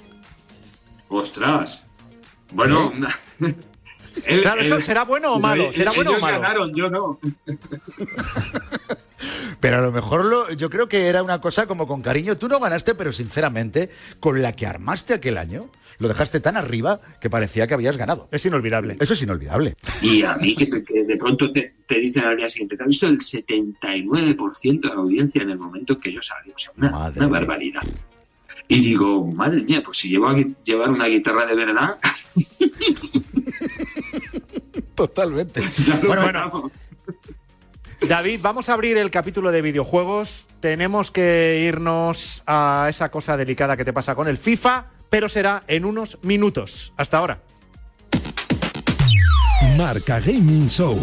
[1.08, 1.86] Ostras.
[2.52, 2.92] Bueno.
[4.26, 5.72] el- Claro, ¿eso el- será bueno o malo?
[5.72, 6.42] ¿Será bueno o malo?
[6.42, 7.18] ganaron, yo no.
[9.62, 12.38] Pero a lo mejor lo- yo creo que era una cosa como con cariño.
[12.38, 15.70] Tú no ganaste, pero sinceramente, con la que armaste aquel año,
[16.00, 18.28] lo dejaste tan arriba que parecía que habías ganado.
[18.32, 18.98] Es inolvidable.
[19.00, 19.76] Eso es inolvidable.
[20.02, 22.90] Y a mí que, que de pronto te, te dicen al día siguiente, te has
[22.90, 26.52] visto el 79% de la audiencia en el momento que yo salí.
[26.52, 27.40] O sea, una, Madre una mía.
[27.40, 27.82] barbaridad.
[28.68, 31.98] Y digo, madre mía, pues si llevo a llevar una guitarra de verdad,
[34.96, 35.62] Totalmente.
[35.84, 36.72] ya lo Bueno, bueno.
[38.08, 40.48] David, vamos a abrir el capítulo de videojuegos.
[40.60, 45.64] Tenemos que irnos a esa cosa delicada que te pasa con el FIFA, pero será
[45.68, 46.94] en unos minutos.
[46.98, 47.42] Hasta ahora.
[49.78, 51.00] Marca Gaming Show.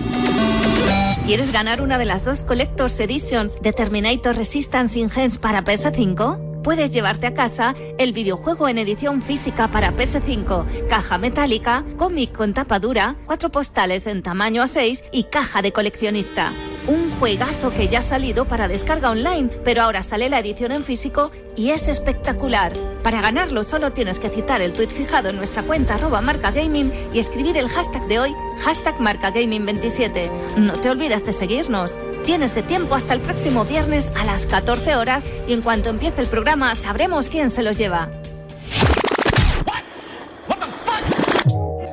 [1.24, 6.47] ¿Quieres ganar una de las dos Collector's Editions de Terminator Resistance Enhanced para PS5?
[6.68, 12.52] Puedes llevarte a casa el videojuego en edición física para PS5, caja metálica, cómic con
[12.52, 16.52] tapa dura, cuatro postales en tamaño A6 y caja de coleccionista.
[16.86, 20.84] Un juegazo que ya ha salido para descarga online, pero ahora sale la edición en
[20.84, 22.72] físico y es espectacular.
[23.02, 27.18] Para ganarlo solo tienes que citar el tweet fijado en nuestra cuenta arroba marcagaming y
[27.18, 30.30] escribir el hashtag de hoy, hashtag marcagaming27.
[30.56, 31.98] No te olvides de seguirnos.
[32.24, 36.20] Tienes de tiempo hasta el próximo viernes a las 14 horas y en cuanto empiece
[36.20, 38.08] el programa sabremos quién se los lleva.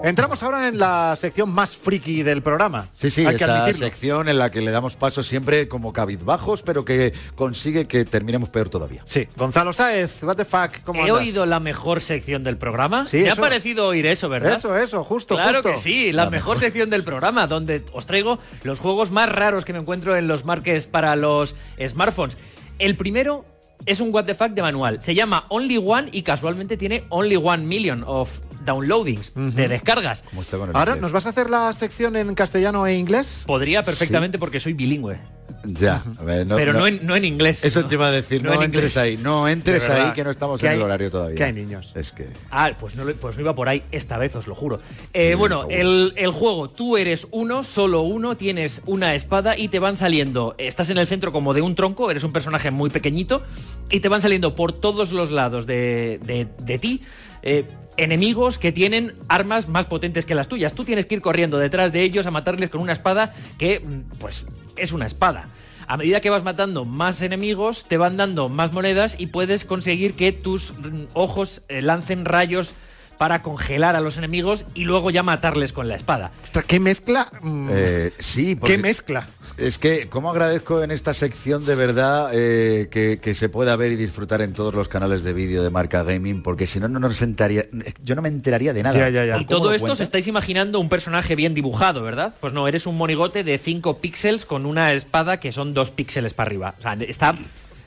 [0.06, 2.90] Entramos ahora en la sección más friki del programa.
[2.94, 3.88] Sí, sí, Hay que esa admitirlo.
[3.88, 8.50] sección en la que le damos paso siempre como cabizbajos, pero que consigue que terminemos
[8.50, 9.02] peor todavía.
[9.06, 11.18] Sí, Gonzalo Sáez, what the fuck, ¿cómo He andas?
[11.18, 13.08] oído la mejor sección del programa.
[13.08, 13.34] Sí, Me eso.
[13.34, 14.54] ha parecido oír eso, ¿verdad?
[14.54, 15.70] Eso, eso, justo, Claro justo.
[15.72, 16.60] que sí, la, La mejor, mejor.
[16.60, 20.46] sección del programa, donde os traigo los juegos más raros que me encuentro en los
[20.46, 22.38] marques para los smartphones.
[22.78, 23.44] El primero
[23.88, 25.02] es un what the fuck de manual.
[25.02, 30.22] Se llama Only One y casualmente tiene Only One Million of downloadings, de descargas.
[30.24, 31.02] Como está con el Ahora, inglés.
[31.04, 33.44] ¿nos vas a hacer la sección en castellano e inglés?
[33.48, 35.20] Podría perfectamente porque soy bilingüe,
[35.64, 37.64] Ya, a ver, pero no, en, no en inglés.
[37.66, 37.88] Eso ¿no?
[37.88, 38.98] te iba a decir, no, en entres inglés.
[38.98, 41.36] ahí, no entres De verdad, ahí que no estamos que en hay- el horario todavía.
[41.36, 41.92] que hay niños.
[41.96, 42.28] Es que...
[42.52, 44.80] Ah, pues no, pues no iba por ahí esta vez, os lo juro.
[45.14, 49.80] Eh, Sí, bueno, el juego, tú eres uno, solo uno, tienes una espada y te
[49.80, 53.44] van saliendo, estás en el centro como de un tronco, eres un personaje muy pequeñito
[53.90, 57.02] y te van saliendo por todos los lados de, de- de ti.
[57.48, 57.64] eh,
[57.98, 60.74] enemigos que tienen armas más potentes que las tuyas.
[60.74, 64.18] Tú tienes que ir corriendo detrás de ellos a matarles con una espada que, mm,
[64.20, 65.48] pues, es una espada.
[65.88, 70.16] A medida que vas matando más enemigos, te van dando más monedas y puedes conseguir
[70.16, 72.74] que tus mm, ojos eh, lancen rayos
[73.18, 76.32] para congelar a los enemigos y luego ya matarles con la espada.
[76.68, 77.30] ¿Qué mezcla?
[77.42, 79.28] Mm, Eh, sí, porque ¿Qué mezcla?
[79.58, 83.92] es que cómo agradezco en esta sección de verdad eh, que, que se pueda ver
[83.92, 87.00] y disfrutar en todos los canales de vídeo de marca gaming, porque si no, no
[87.00, 87.66] nos enteraría,
[88.04, 88.98] yo no me enteraría de nada.
[88.98, 89.38] Ya, ya, ya.
[89.38, 89.94] Y ¿Cómo todo esto cuenta?
[89.94, 92.34] os estáis imaginando un personaje bien dibujado, ¿verdad?
[92.40, 96.34] Pues no, eres un monigote de 5 píxeles con una espada que son 2 píxeles
[96.34, 96.76] para arriba.
[96.78, 97.36] O sea, está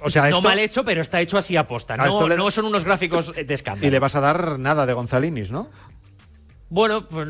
[0.02, 1.94] O sea, no mal hecho, pero está hecho así a posta.
[1.94, 3.86] A No, le- no son unos gráficos de escándalo.
[3.86, 5.68] Y le vas a dar nada de Gonzalinis, ¿no?
[6.70, 7.28] Bueno, pues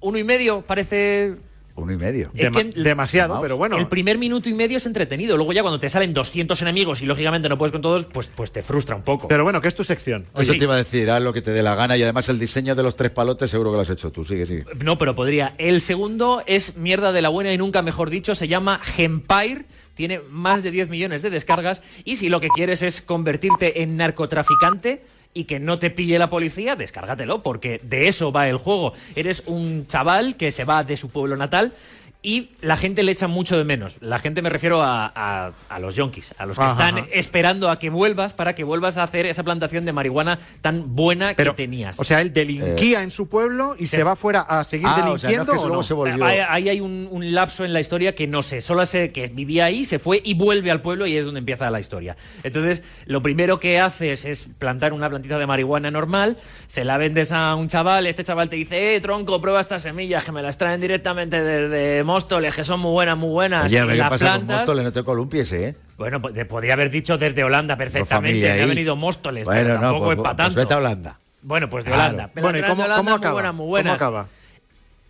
[0.00, 1.36] uno y medio parece
[1.78, 2.30] Uno y medio.
[2.34, 3.78] Es Dema- que- demasiado, pero bueno.
[3.78, 5.36] El primer minuto y medio es entretenido.
[5.36, 8.50] Luego ya cuando te salen 200 enemigos y lógicamente no puedes con todos, pues, pues
[8.52, 9.28] te frustra un poco.
[9.28, 10.26] Pero bueno, que es tu sección.
[10.36, 10.58] Eso sí.
[10.58, 12.74] te iba a decir, haz lo que te dé la gana y además el diseño
[12.74, 14.24] de los tres palotes seguro que lo has hecho tú.
[14.24, 14.64] Sigue, sigue.
[14.84, 15.54] No, pero podría.
[15.58, 18.34] El segundo es mierda de la buena y nunca mejor dicho.
[18.34, 19.64] Se llama Empire.
[19.94, 21.82] Tiene más de 10 millones de descargas.
[22.04, 25.02] Y si lo que quieres es convertirte en narcotraficante
[25.34, 28.92] y que no te pille la policía, descárgatelo, porque de eso va el juego.
[29.14, 31.72] Eres un chaval que se va de su pueblo natal.
[32.20, 33.96] Y la gente le echa mucho de menos.
[34.00, 37.06] La gente me refiero a, a- a los yonkis, a los que Ajá, están ajá.
[37.12, 41.34] esperando a que vuelvas para que vuelvas a hacer esa plantación de marihuana tan buena
[41.36, 41.98] Pero, que tenías.
[42.00, 44.96] O sea, él delinquía en su pueblo y se va fuera a seguir Ah, o
[44.96, 45.52] sea, no es delinquiendo.
[45.52, 45.82] que ¿o luego no?
[45.84, 46.24] se volvió.
[46.24, 49.28] Ahí, ahí hay un, un lapso en la historia que no sé, solo sé que
[49.28, 52.16] vivía ahí, se fue y vuelve al pueblo y es donde empieza la historia.
[52.42, 57.30] Entonces, lo primero que haces es plantar una plantita de marihuana normal, se la vendes
[57.30, 60.58] a un chaval, este chaval te dice, eh, tronco, prueba estas semillas que me las
[60.58, 63.66] traen directamente desde Móstoles, que son muy buenas, muy buenas.
[63.66, 65.76] Oye, a y ver qué las pasa con plantas- Móstoles, no te columpies, ¿eh?
[65.98, 69.74] Bueno, pues te podría haber dicho desde Holanda perfectamente, me ha venido Móstoles, Bueno, pero
[69.74, 71.18] no, tampoco pues, es para pues vete a Holanda.
[71.42, 72.04] Bueno, pues de Claro.
[72.14, 72.30] Holanda.
[72.34, 73.32] Las Bueno, ¿y cómo, cómo muy acaba?
[73.34, 73.94] buenas, muy ¿Cómo buenas.
[73.94, 74.26] acaba?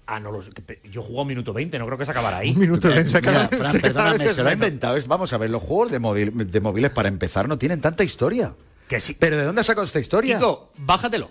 [0.08, 0.50] Ah, no lo sé.
[0.50, 2.50] que- Yo he jugado minuto 20, no creo que se acabara ahí.
[2.50, 4.96] Un minuto de Mira, cada- Fran, cada vez perdóname, es se lo ha inventado.
[4.96, 8.02] Es- vamos a ver, los juegos de, móvil- de móviles para empezar no tienen tanta
[8.04, 8.52] historia.
[8.88, 9.16] Que sí.
[9.18, 10.36] ¿Pero de dónde ha sacado esta historia?
[10.38, 11.30] Kiko, bájatelo.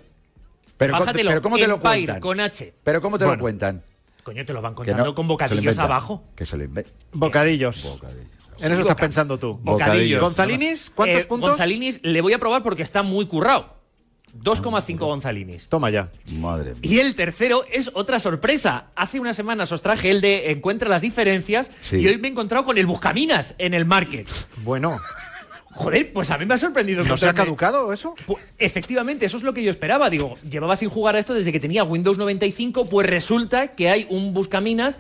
[0.77, 1.29] pero, bájatelo.
[1.31, 2.19] pero ¿cómo te lo cuentan?
[2.21, 2.73] con H.
[2.83, 3.37] ¿Pero cómo te Bueno.
[3.37, 3.81] lo cuentan?
[4.27, 6.21] Coño, te lo van contando no, con bocadillos abajo.
[6.35, 6.93] Que se lo inventan.
[7.13, 7.81] Bocadillos.
[7.83, 8.27] Bocadillos.
[8.59, 9.57] En eso estás pensando tú.
[9.63, 10.19] Bocadillos.
[10.19, 11.51] Gonzalinis, ¿cuántos Eh, puntos?
[11.51, 13.77] Gonzalinis le voy a probar porque está muy currado.
[14.43, 15.69] 2,5 Gonzalinis.
[15.69, 16.11] Toma ya.
[16.25, 16.79] Madre mía.
[16.81, 18.87] Y el tercero es otra sorpresa.
[18.97, 21.99] Hace unas semanas os traje el de Encuentra las diferencias Sí.
[21.99, 24.27] y hoy me he encontrado con el Buscaminas en el market.
[24.57, 24.99] Bueno,
[25.71, 27.03] Joder, pues a mí me ha sorprendido.
[27.03, 28.15] ¿no se ha caducado eso?
[28.27, 30.09] Pu- efectivamente, eso es lo que yo esperaba.
[30.09, 34.07] Digo, llevaba sin jugar a esto desde que tenía Windows 95, pues resulta que hay
[34.09, 34.99] un buscaminas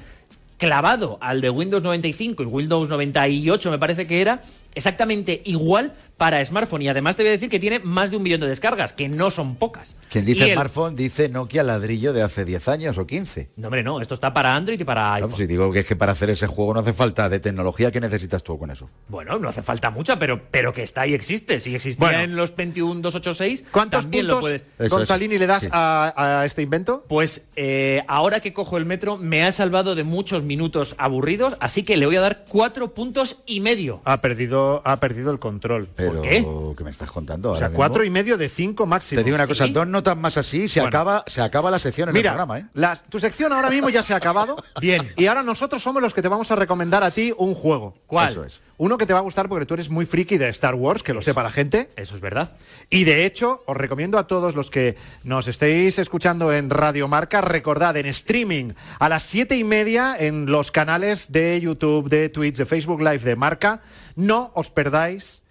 [0.57, 4.41] clavado al de Windows 95 y Windows 98 me parece que era,
[4.75, 6.81] exactamente igual para smartphone.
[6.83, 9.07] Y además te voy a decir que tiene más de un millón de descargas, que
[9.09, 9.95] no son pocas.
[10.09, 13.49] Quien dice Y el- smartphone dice Nokia ladrillo de hace 10 años o 15.
[13.55, 15.29] No, hombre, no, esto está para Android y para No, iPhone.
[15.31, 17.91] pues si digo que es que para hacer ese juego no hace falta de tecnología,
[17.91, 18.89] ¿qué necesitas tú con eso?
[19.07, 21.59] Bueno, no hace falta mucha, pero, pero que está y existe.
[21.59, 22.19] Si existía Bueno.
[22.23, 24.63] en los 21286, ¿Cuántos también lo puntos, puedes...
[24.87, 25.39] Eso Gonzalini, es.
[25.41, 25.69] le das Sí.
[25.71, 27.05] a, a este invento?
[27.07, 31.83] Pues eh, ahora que cojo el metro me ha salvado de muchos minutos aburridos, así
[31.83, 34.01] que le voy a dar cuatro puntos y medio.
[34.05, 35.87] Ha perdido, ha perdido el control.
[36.21, 36.83] Pero, qué?
[36.83, 37.51] me estás contando?
[37.51, 37.77] O sea, ahora mismo?
[37.77, 39.19] cuatro y medio de cinco máximo.
[39.19, 39.71] Te digo una cosa, ¿Sí?
[39.73, 40.89] dos notas más así, se, Bueno.
[40.89, 42.65] acaba, se acaba la sección en Mira, el programa, ¿eh?
[42.73, 44.57] las- tu sección ahora mismo ya se ha acabado.
[44.81, 45.11] Bien.
[45.17, 47.95] Y ahora nosotros somos los que te vamos a recomendar a ti un juego.
[48.07, 48.29] ¿Cuál?
[48.31, 48.61] Eso es.
[48.79, 51.11] Uno que te va a gustar porque tú eres muy friki de Star Wars, que
[51.11, 51.89] lo sepa la gente.
[51.95, 52.51] Eso es verdad.
[52.91, 57.41] Y de hecho, os recomiendo a todos los que nos estéis escuchando en Radio Marca,
[57.41, 62.55] recordad en streaming a las siete y media en los canales de YouTube, de Twitch,
[62.57, 63.81] de Facebook Live de Marca.
[64.15, 65.41] No os perdáis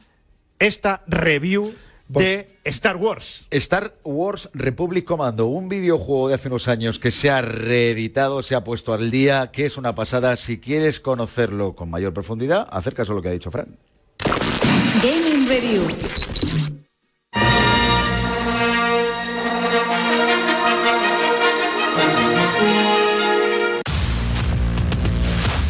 [0.59, 1.75] esta review
[2.09, 3.47] de Star Wars.
[3.51, 8.55] Star Wars Republic Commando, un videojuego de hace unos años que se ha reeditado, se
[8.55, 10.37] ha puesto al día, que es una pasada.
[10.37, 13.77] Si quieres conocerlo con mayor profundidad, acercas a lo que ha dicho Fran.
[15.03, 15.83] Gaming Review.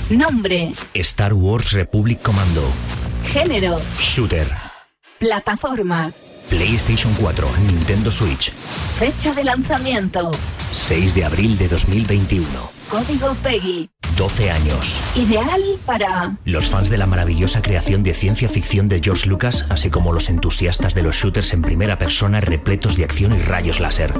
[0.09, 2.63] Nombre, Star Wars Republic Commando.
[3.25, 4.66] género, Shooter.
[5.19, 8.53] Plataformas, PlayStation 4, Nintendo Switch.
[8.99, 10.31] fecha de lanzamiento,
[10.73, 12.47] 6 de abril de 2021.
[12.91, 15.01] código PEGI, 12 años.
[15.15, 19.91] ideal para Los fans de la maravillosa creación de ciencia ficción de George Lucas, así
[19.91, 24.13] como los entusiastas de los shooters en primera persona repletos de acción y rayos láser.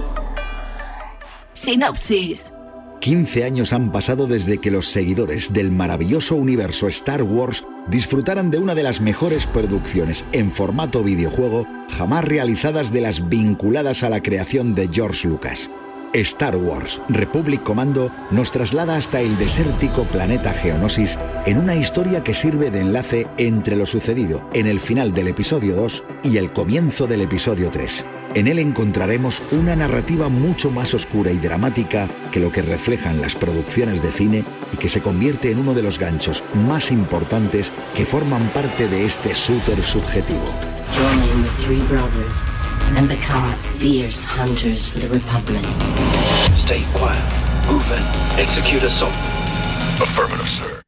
[1.55, 2.53] sinopsis.
[3.01, 8.59] 15 años han pasado desde que los seguidores del maravilloso universo Star Wars disfrutaran de
[8.59, 14.23] una de las mejores producciones en formato videojuego jamás realizadas de las vinculadas a la
[14.23, 15.71] creación de George Lucas.
[16.13, 22.35] Star Wars Republic Commando nos traslada hasta el desértico planeta Geonosis en una historia que
[22.35, 27.07] sirve de enlace entre lo sucedido en el final del episodio 2 y el comienzo
[27.07, 28.16] del episodio 3.
[28.37, 33.35] En él encontraremos una narrativa mucho más oscura y dramática que lo que reflejan las
[33.35, 38.05] producciones de cine y que se convierte en uno de los ganchos más importantes que
[38.05, 40.45] forman parte de este súper subjetivo.
[40.93, 42.47] Join the three brothers
[42.99, 45.65] and become fierce hunters for the Republic.
[46.63, 47.25] Stay quiet.
[47.67, 48.39] Move in.
[48.39, 49.15] Execute assault.
[49.99, 50.86] Affirmative, sir.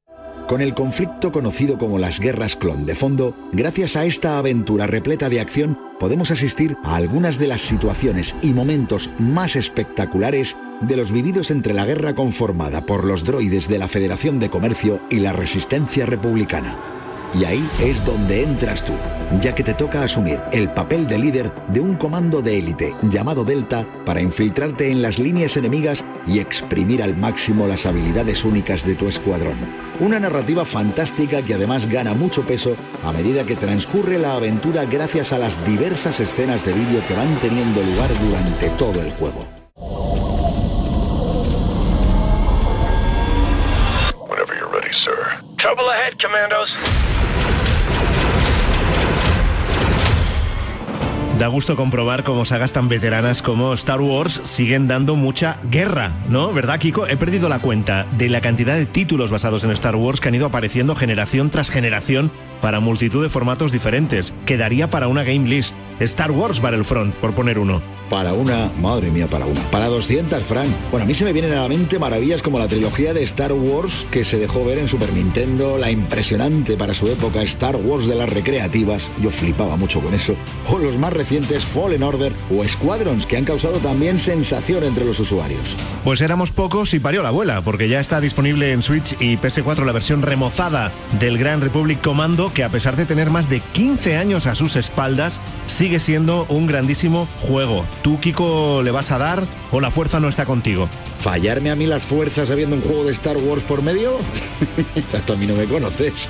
[0.49, 5.29] Con el conflicto conocido como las guerras clon de fondo, gracias a esta aventura repleta
[5.29, 11.13] de acción, podemos asistir a algunas de las situaciones y momentos más espectaculares de los
[11.13, 15.35] vividos entre la guerra conformada por los droides de la Federación de Comercio y la
[15.35, 16.98] Resistencia Republicana.
[17.35, 18.95] Y ahí es donde entras tú,
[19.41, 23.45] ya que te toca asumir el papel de líder de un comando de élite llamado
[23.45, 28.95] Delta para infiltrarte en las líneas enemigas y exprimir al máximo las habilidades únicas de
[28.95, 29.57] tu escuadrón.
[30.01, 35.33] Una narrativa fantástica que además gana mucho peso a medida que transcurre la aventura gracias
[35.33, 39.47] a las diversas escenas de vídeo que van teniendo lugar durante todo el juego.
[44.29, 45.43] Whenever you're ready, sir.
[45.59, 47.08] Trouble ahead, Commandos.
[51.39, 56.53] Da gusto comprobar cómo sagas tan veteranas como Star Wars siguen dando mucha guerra, ¿no?
[56.53, 57.07] ¿Verdad, Kiko?
[57.07, 60.35] He perdido la cuenta de la cantidad de títulos basados en Star Wars que han
[60.35, 64.35] ido apareciendo generación tras generación para multitud de formatos diferentes.
[64.47, 65.75] Quedaría para una game list.
[66.01, 67.83] Star Wars Battlefront, por poner uno.
[68.09, 69.61] Para una, madre mía, para una.
[69.71, 70.75] Para 200, Fran.
[70.91, 73.53] Bueno, a mí se me vienen a la mente maravillas como la trilogía de Star
[73.53, 78.07] Wars que se dejó ver en Super Nintendo, la impresionante para su época Star Wars
[78.07, 80.35] de las recreativas, yo flipaba mucho con eso,
[80.69, 85.21] o los más recientes Fallen Order o Squadrons que han causado también sensación entre los
[85.21, 85.77] usuarios.
[86.05, 89.85] Pues éramos pocos y parió la abuela, porque ya está disponible en Switch y PS4
[89.85, 94.17] la versión remozada del Grand Republic Commando, que a pesar de tener más de 15
[94.17, 97.85] años a sus espaldas, sigue siendo un grandísimo juego.
[98.03, 100.89] ¿Tú, Kiko, le vas a dar o la fuerza no está contigo?
[101.21, 104.19] ¿Fallarme a mí las fuerzas habiendo un juego de Star Wars por medio?
[105.29, 106.29] A mí no me conoces.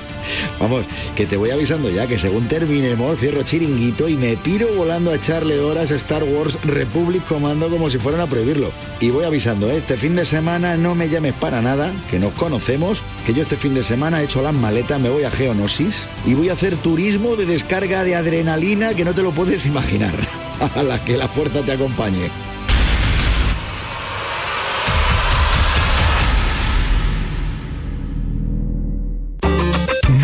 [0.59, 0.83] Vamos,
[1.15, 5.15] que te voy avisando ya que según terminemos cierro chiringuito y me piro volando a
[5.15, 8.71] echarle horas a Star Wars Republic Commando como si fueran a prohibirlo.
[8.99, 9.77] Y voy avisando, ¿eh?
[9.77, 13.57] este fin de semana no me llames para nada, que nos conocemos, que yo este
[13.57, 16.75] fin de semana he hecho las maletas, me voy a Geonosis y voy a hacer
[16.77, 20.13] turismo de descarga de adrenalina que no te lo puedes imaginar.
[20.75, 22.29] A la que la fuerza te acompañe.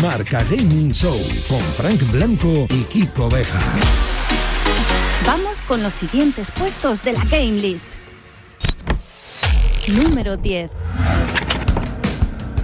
[0.02, 1.18] Marca Gaming Show
[1.48, 3.60] con Frank Blanco y Kiko Beja.
[5.26, 7.84] Vamos con los siguientes puestos de la Game List.
[9.88, 10.70] Número 10.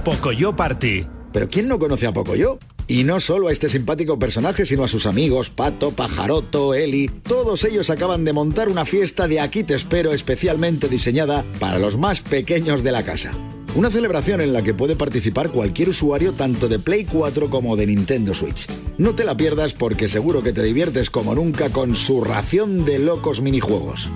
[0.05, 1.07] Pocoyo Party.
[1.33, 2.59] Pero ¿quién no conoce a Pocoyo?
[2.89, 7.09] Y no solo a este simpático personaje, sino a sus amigos Pato, Pajaroto, Eli.
[7.09, 11.97] Todos ellos acaban de montar una fiesta de Aquí te espero especialmente diseñada para los
[11.97, 13.33] más pequeños de la casa.
[13.75, 17.87] Una celebración en la que puede participar cualquier usuario tanto de Play 4 como de
[17.87, 18.67] Nintendo Switch.
[18.99, 22.99] No te la pierdas porque seguro que te diviertes como nunca con su ración de
[22.99, 24.11] locos minijuegos.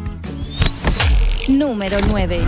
[1.48, 2.40] Número 9.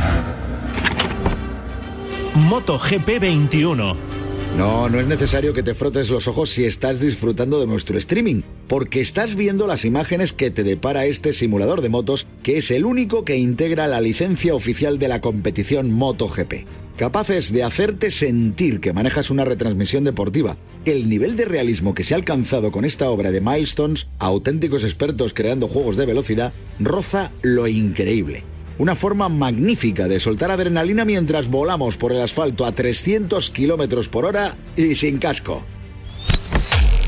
[2.34, 4.17] MotoGP 21.
[4.57, 8.42] No, no es necesario que te frotes los ojos si estás disfrutando de nuestro streaming,
[8.66, 12.84] porque estás viendo las imágenes que te depara este simulador de motos, que es el
[12.84, 16.66] único que integra la licencia oficial de la competición MotoGP.
[16.96, 20.57] Capaces de hacerte sentir que manejas una retransmisión deportiva.
[20.84, 25.32] El nivel de realismo que se ha alcanzado con esta obra de Milestones, auténticos expertos
[25.32, 28.42] creando juegos de velocidad, roza lo increíble.
[28.78, 34.24] Una forma magnífica de soltar adrenalina mientras volamos por el asfalto a 300 kilómetros por
[34.24, 35.64] hora y sin casco.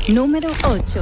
[0.09, 1.01] Número 8.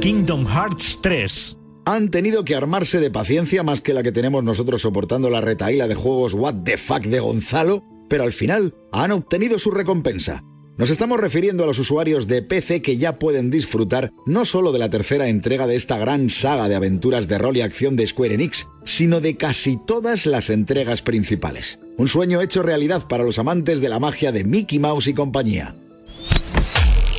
[0.00, 1.56] Kingdom Hearts 3.
[1.86, 5.88] Han tenido que armarse de paciencia más que la que tenemos nosotros soportando la retaíla
[5.88, 10.44] de juegos What the fuck de Gonzalo, pero al final han obtenido su recompensa.
[10.78, 14.78] Nos estamos refiriendo a los usuarios de PC que ya pueden disfrutar no solo de
[14.78, 18.34] la tercera entrega de esta gran saga de aventuras de rol y acción de Square
[18.34, 21.80] Enix, sino de casi todas las entregas principales.
[21.96, 25.74] Un sueño hecho realidad para los amantes de la magia de Mickey Mouse y compañía.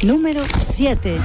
[0.03, 1.17] Número 7.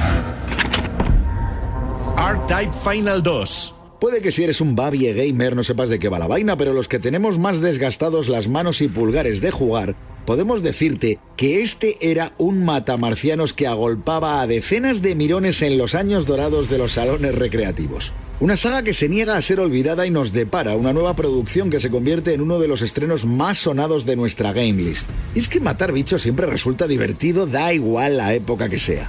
[2.19, 3.75] R-Type Final 2.
[4.01, 6.73] Puede que si eres un babie gamer no sepas de qué va la vaina, pero
[6.73, 9.95] los que tenemos más desgastados las manos y pulgares de jugar,
[10.25, 15.95] podemos decirte que este era un matamarcianos que agolpaba a decenas de mirones en los
[15.95, 18.13] años dorados de los salones recreativos.
[18.41, 21.81] Una saga que se niega a ser olvidada y nos depara una nueva producción que
[21.81, 25.09] se convierte en uno de los estrenos más sonados de nuestra game list.
[25.35, 29.09] Y es que matar bichos siempre resulta divertido, da igual la época que sea.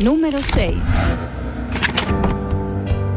[0.00, 0.76] Número 6.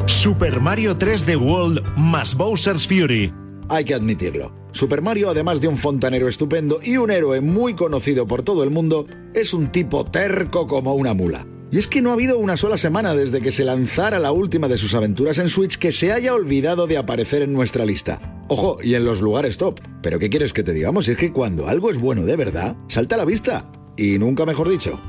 [0.08, 3.32] Super Mario 3D World más Bowser's Fury.
[3.70, 4.52] Hay que admitirlo.
[4.72, 8.72] Super Mario, además de un fontanero estupendo y un héroe muy conocido por todo el
[8.72, 11.48] mundo, es un tipo terco como una mula.
[11.72, 14.68] Y es que no ha habido una sola semana desde que se lanzara la última
[14.68, 18.44] de sus aventuras en Switch que se haya olvidado de aparecer en nuestra lista.
[18.48, 19.80] Ojo, y en los lugares top.
[20.02, 21.08] Pero ¿qué quieres que te digamos?
[21.08, 23.72] Es que cuando algo es bueno de verdad, salta a la vista.
[23.96, 25.00] Y nunca mejor dicho.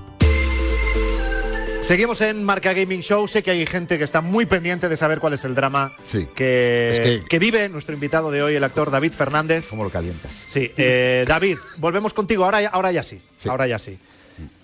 [1.90, 3.26] Seguimos en Marca Gaming Show.
[3.26, 6.28] Sé que hay gente que está muy pendiente de saber cuál es el drama Sí.
[6.36, 9.66] que, Es que- que vive nuestro invitado de hoy, el actor David Fernández.
[9.68, 10.30] ¿Cómo lo calientas?
[10.46, 12.44] Sí, eh, David, volvemos contigo.
[12.44, 13.20] Ahora, ya- ahora ya sí.
[13.36, 13.48] Sí.
[13.48, 13.98] Ahora ya sí.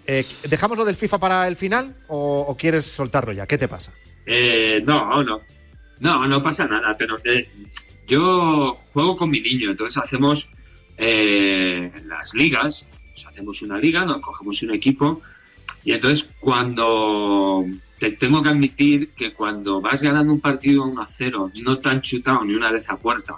[0.07, 3.45] Eh, ¿Dejamos lo del FIFA para el final o, o quieres soltarlo ya?
[3.45, 3.91] ¿Qué te pasa?
[4.25, 5.41] Eh, no, no.
[5.99, 7.49] No, no pasa nada, pero eh,
[8.07, 10.53] yo juego con mi niño, entonces hacemos
[10.97, 15.23] eh, las ligas, pues hacemos una liga, nos cogemos un equipo
[15.87, 17.65] y entonces cuando
[17.99, 22.03] te tengo que admitir que cuando vas ganando un partido 1 a 0, no tan
[22.03, 23.37] chutado ni una vez a puerta,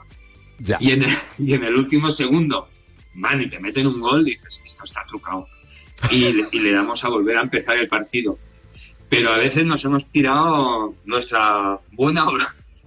[0.59, 0.79] Ya.
[0.81, 2.69] y en, el, y en el último segundo
[3.15, 5.47] van y te meten un gol, dices, esto está trucado.
[6.11, 8.39] Y, le- y le damos a volver a empezar el partido.
[9.09, 12.27] Pero a veces nos hemos tirado nuestra buena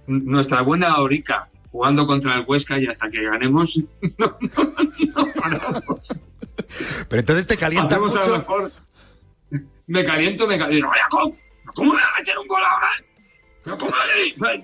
[0.06, 3.76] nuestra buena horica jugando contra el Huesca y hasta que ganemos
[4.18, 4.72] no, no,
[5.14, 6.18] no paramos.
[7.08, 8.72] Pero entonces te calienta a lo mejor-
[9.92, 10.88] Me caliento, me caliento.
[10.88, 11.36] Oye, ¿cómo,
[11.74, 12.88] ¿Cómo me va a meter un gol ahora?
[13.62, 13.92] Pero ¿cómo?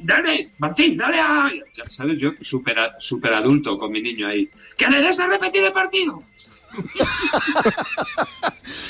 [0.01, 1.51] Dale, Martín, dale a...
[1.75, 2.19] Ya ¿Sabes?
[2.19, 4.49] Yo súper súper adulto con mi niño ahí.
[4.75, 6.25] ¡Que le des a repetir el partido!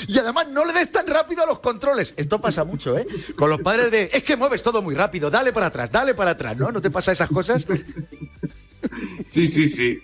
[0.07, 2.13] Y además no le des tan rápido a los controles.
[2.15, 3.05] Esto pasa mucho, ¿eh?
[3.35, 6.31] Con los padres de, es que mueves todo muy rápido, dale para atrás, dale para
[6.31, 6.71] atrás, ¿no?
[6.71, 7.65] ¿No te pasa esas cosas?
[9.25, 9.99] Sí, sí, sí.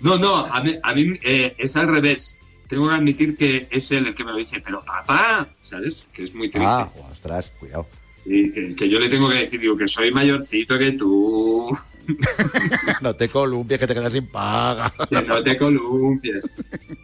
[0.00, 2.37] No, no, a mí, a mí, eh, es al revés.
[2.68, 6.08] Tengo que admitir que es él el que me dice, pero papá, ¿sabes?
[6.12, 6.70] Que es muy triste.
[6.70, 7.86] Ah, ostras, cuidado.
[8.24, 11.74] Y que, que yo le tengo que decir, digo, que soy mayorcito que tú,
[13.02, 14.92] No te columpies, que te quedas sin paga.
[15.10, 16.48] que no te columpies.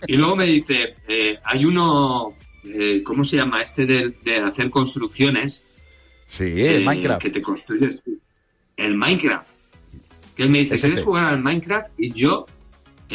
[0.07, 3.62] Y luego me dice, eh, hay uno, eh, ¿cómo se llama?
[3.62, 5.67] Este de, de hacer construcciones.
[6.27, 7.23] Sí, eh, el Minecraft.
[7.23, 8.19] Que te construyes tú.
[8.77, 9.59] El Minecraft.
[10.35, 11.91] Que él me dice, Es ¿quieres jugar al Minecraft?
[11.99, 12.47] Y yo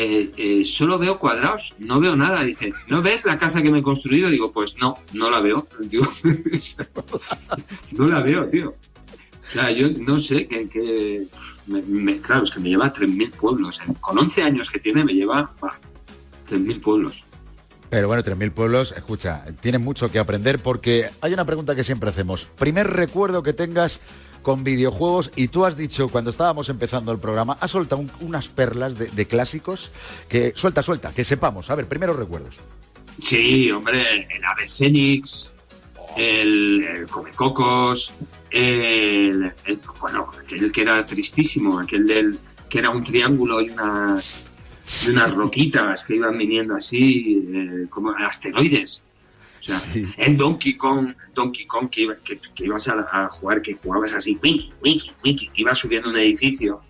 [0.01, 2.41] eh, eh, solo veo cuadrados, no veo nada.
[2.45, 4.29] Dice, ¿no ves la casa que me he construido?
[4.29, 5.67] Digo, pues no, no la veo.
[7.91, 8.69] No la veo, tío.
[8.69, 11.27] O sea, yo no sé que,
[12.21, 13.81] claro, es que me lleva 3.000 pueblos.
[13.81, 13.93] ¿eh?
[13.99, 15.77] Con 11 años que tiene, me lleva bah,
[16.49, 17.25] 3.000 pueblos.
[17.89, 22.09] Pero bueno, 3.000 pueblos, escucha, tienes mucho que aprender porque hay una pregunta que siempre
[22.09, 22.45] hacemos.
[22.57, 23.99] Primer recuerdo que tengas
[24.41, 28.47] con videojuegos y tú has dicho cuando estábamos empezando el programa, has soltado un- unas
[28.47, 29.91] perlas de, de clásicos
[30.27, 31.69] que suelta, suelta, que sepamos.
[31.69, 32.57] A ver, primeros recuerdos.
[33.21, 35.53] Sí, hombre, el Ave Fénix,
[36.15, 38.13] el, el Comecocos,
[38.49, 44.45] el, el- bueno, aquel que era tristísimo, aquel del que era un triángulo y unas,
[45.05, 49.03] y unas roquitas que iban viniendo así, eh, como asteroides.
[49.59, 49.81] O sea,
[50.17, 54.13] el Donkey Kong, Donkey Kong que, iba- que- que ibas a, a jugar, que jugabas
[54.13, 56.81] así, winky, winky, winky, ibas subiendo un edificio.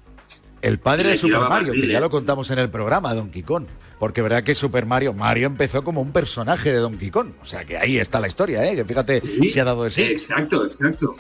[0.62, 3.66] El padre de Super Mario, que ya lo contamos en el programa, Donkey Kong.
[3.98, 7.32] Porque verdad que Super Mario, Mario empezó como un personaje de Donkey Kong.
[7.42, 8.76] O sea que ahí está la historia, ¿eh?
[8.76, 10.02] Que fíjate Sí, si ha dado de sí.
[10.04, 11.16] Exacto, exacto.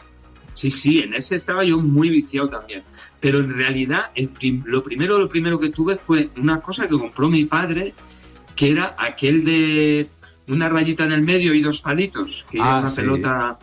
[0.53, 2.83] Sí, sí, en ese estaba yo muy viciado también.
[3.19, 6.97] Pero en realidad, el prim- lo primero, lo primero que tuve fue una cosa que
[6.97, 7.93] compró mi padre,
[8.55, 10.07] que era aquel de
[10.49, 12.95] una rayita en el medio y dos palitos, que era Ah, una sí.
[12.97, 13.59] pelota.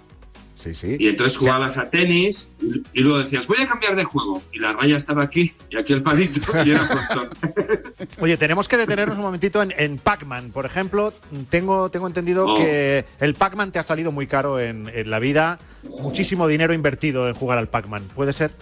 [0.56, 0.96] Sí, sí.
[0.98, 4.42] Y entonces jugabas a tenis y, y luego decías, voy a cambiar de juego.
[4.52, 7.28] Y la raya estaba aquí y aquí el palito y era frontón.
[8.20, 11.12] Oye, tenemos que detenernos un momentito en, en Pac-Man, por ejemplo.
[11.50, 12.56] Tengo, tengo entendido Oh.
[12.56, 15.60] que el Pac-Man te ha salido muy caro en, en la vida.
[16.00, 18.02] Muchísimo dinero invertido en jugar al Pac-Man.
[18.16, 18.52] ¿Puede ser?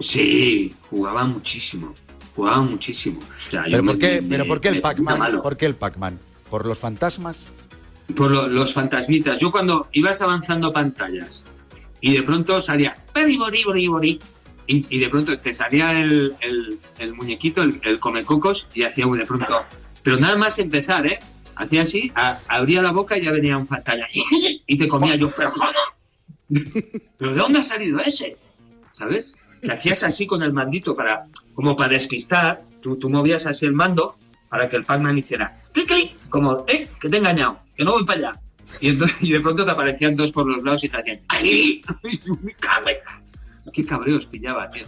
[0.00, 1.92] Sí, jugaba muchísimo.
[2.34, 3.20] Jugaba muchísimo.
[3.20, 5.40] O sea, yo ¿Pero me- por qué, me- pero por qué el Pac-Man?
[5.42, 6.18] ¿Por qué el Pac-Man?
[6.48, 7.36] ¿Por los fantasmas?
[8.16, 9.40] Por lo- los fantasmitas.
[9.40, 11.46] Yo cuando ibas avanzando pantallas
[12.00, 12.96] y de pronto salía
[14.66, 16.78] y, de pronto te salía el, el-
[17.14, 19.54] muñequito, el, el comecocos, y hacía de pronto.
[20.02, 21.18] Pero nada más empezar, ¿eh?
[21.56, 22.10] Hacía así,
[22.48, 24.06] abría la boca y ya venía un pantalla.
[24.66, 25.70] Y te comía yo, pero ¿cómo?
[27.18, 28.36] ¿Pero de dónde ha salido ese?
[28.92, 29.34] ¿Sabes?
[29.62, 33.72] Que hacías así con el mandito para, como para despistar, tú, tú movías así el
[33.74, 34.16] mando
[34.52, 37.92] para que el Pac-Man hiciera clic, clic, como, eh, que te he engañado, que no
[37.92, 38.40] voy para allá.
[38.82, 41.80] Y, entonces, y de pronto te aparecían dos por los lados y te hacían ¡Ay!
[42.04, 43.72] Y tú, "Me cago en-".
[43.72, 44.84] Qué cabreos pillaba, tío.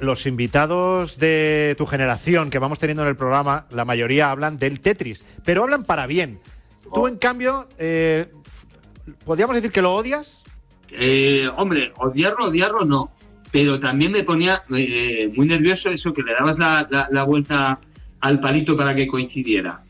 [0.00, 4.80] Los invitados de tu generación que vamos teniendo en el programa, la mayoría hablan del
[4.80, 6.40] Tetris, pero hablan para bien.
[6.92, 8.26] Tú, en cambio, eh,
[9.24, 10.42] ¿podríamos decir que lo odias?
[10.90, 13.12] Eh, hombre, odiarlo, odiarlo no.
[13.52, 17.78] Pero también me ponía eh, muy nervioso eso que le dabas la, la- la vuelta
[18.24, 19.82] al palito para que coincidiera.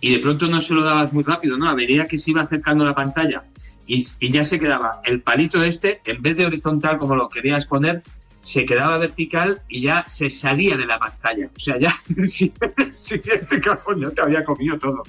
[0.00, 1.68] Y de pronto no se lo dabas muy rápido, ¿no?
[1.68, 3.44] A medida que se iba acercando la pantalla
[3.86, 7.66] y, y ya se quedaba el palito este, en vez de horizontal como lo querías
[7.66, 8.02] poner,
[8.40, 11.50] se quedaba vertical y ya se salía de la pantalla.
[11.54, 12.26] O sea, ya el
[12.92, 15.02] siguiente cajón ya te había comido todo.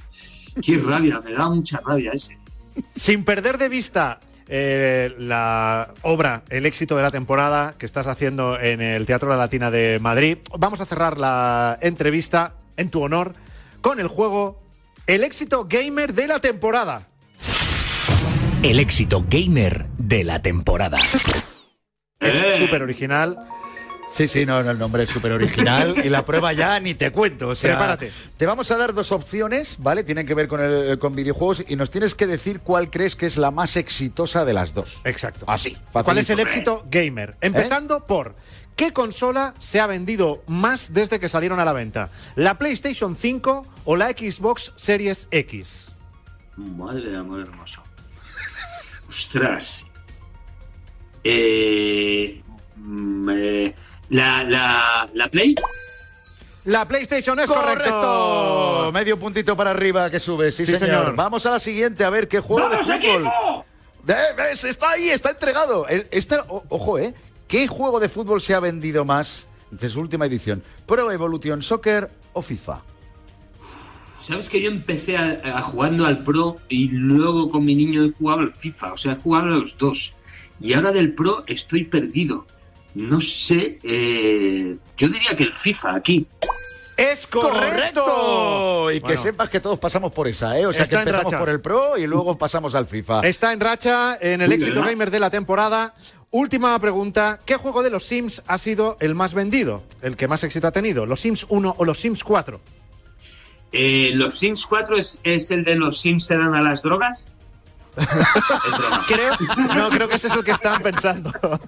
[0.61, 2.37] Qué rabia, me da mucha rabia ese.
[2.93, 8.59] Sin perder de vista eh, la obra, el éxito de la temporada que estás haciendo
[8.59, 13.35] en el Teatro La Latina de Madrid, vamos a cerrar la entrevista en tu honor
[13.81, 14.61] con el juego
[15.07, 17.07] El éxito gamer de la temporada.
[18.63, 20.97] El éxito gamer de la temporada.
[22.19, 22.55] Es Eh.
[22.57, 23.37] súper original.
[24.11, 27.11] Sí, sí, no, no, el nombre es súper original y la prueba ya ni te
[27.11, 27.49] cuento.
[27.49, 28.11] O sea, Prepárate.
[28.37, 30.03] Te vamos a dar dos opciones, ¿vale?
[30.03, 33.25] Tienen que ver con, el, con videojuegos y nos tienes que decir cuál crees que
[33.25, 35.01] es la más exitosa de las dos.
[35.03, 35.45] Exacto.
[35.47, 35.77] Así.
[35.91, 37.35] ¿Cuál es el éxito gamer?
[37.41, 38.35] Empezando por
[38.75, 42.09] ¿qué consola se ha vendido más desde que salieron a la venta?
[42.35, 45.91] ¿La PlayStation 5 o la Xbox Series X?
[46.55, 47.83] Madre de amor hermoso.
[49.07, 49.87] Ostras.
[51.23, 52.41] Eh,
[52.75, 53.75] mm, eh,
[54.09, 55.55] la, la, la Play.
[56.65, 57.83] La PlayStation es correcto.
[57.89, 58.91] ¡Correcto!
[58.91, 60.79] Medio puntito para arriba que sube, sí, Sí, señor.
[61.01, 61.15] señor.
[61.15, 63.21] Vamos a la siguiente, a ver qué juego ¡Vamos, de fútbol.
[63.21, 63.65] equipo!
[64.07, 65.87] Eh, Está ahí, está entregado.
[65.87, 67.13] Este, o- ojo, ¿eh?
[67.47, 70.63] ¿Qué juego de fútbol se ha vendido más de su última edición?
[70.87, 72.81] ¿Pro Evolution Soccer o FIFA?
[74.19, 78.11] Sabes que yo empecé a, a jugando al Pro y luego con mi niño he
[78.11, 78.93] jugado al FIFA.
[78.93, 80.15] O sea, he jugado a los dos.
[80.59, 82.47] Y ahora del Pro estoy perdido.
[82.95, 83.79] No sé.
[83.83, 86.25] eh, yo diría que el FIFA aquí.
[86.97, 88.89] Es correcto.
[88.91, 89.21] Y que Bueno.
[89.21, 90.65] sepas que todos pasamos por esa, ¿eh?
[90.65, 93.21] O sea, Está que empezamos por el Pro y luego pasamos al FIFA.
[93.21, 94.89] Está en racha en el Uy, éxito ¿verdad?
[94.91, 95.93] gamer de la temporada.
[96.31, 97.41] Última pregunta.
[97.45, 99.83] ¿Qué juego de los Sims ha sido el más vendido?
[100.01, 101.05] ¿El que más éxito ha tenido?
[101.05, 102.61] ¿Los Sims 1 o los Sims 4?
[103.73, 107.27] Eh, ¿Los Sims 4 es, es el de los Sims se dan a las drogas?
[109.07, 109.33] Creo,
[109.75, 111.31] no, creo que ese es el que estaban pensando.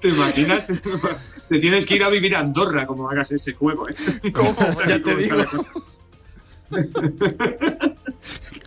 [0.00, 0.66] ¿Te imaginas?
[1.48, 3.94] Te tienes que ir a vivir a Andorra como hagas ese juego, ¿eh?
[4.32, 4.54] ¿Cómo?
[4.86, 5.36] Ya te digo.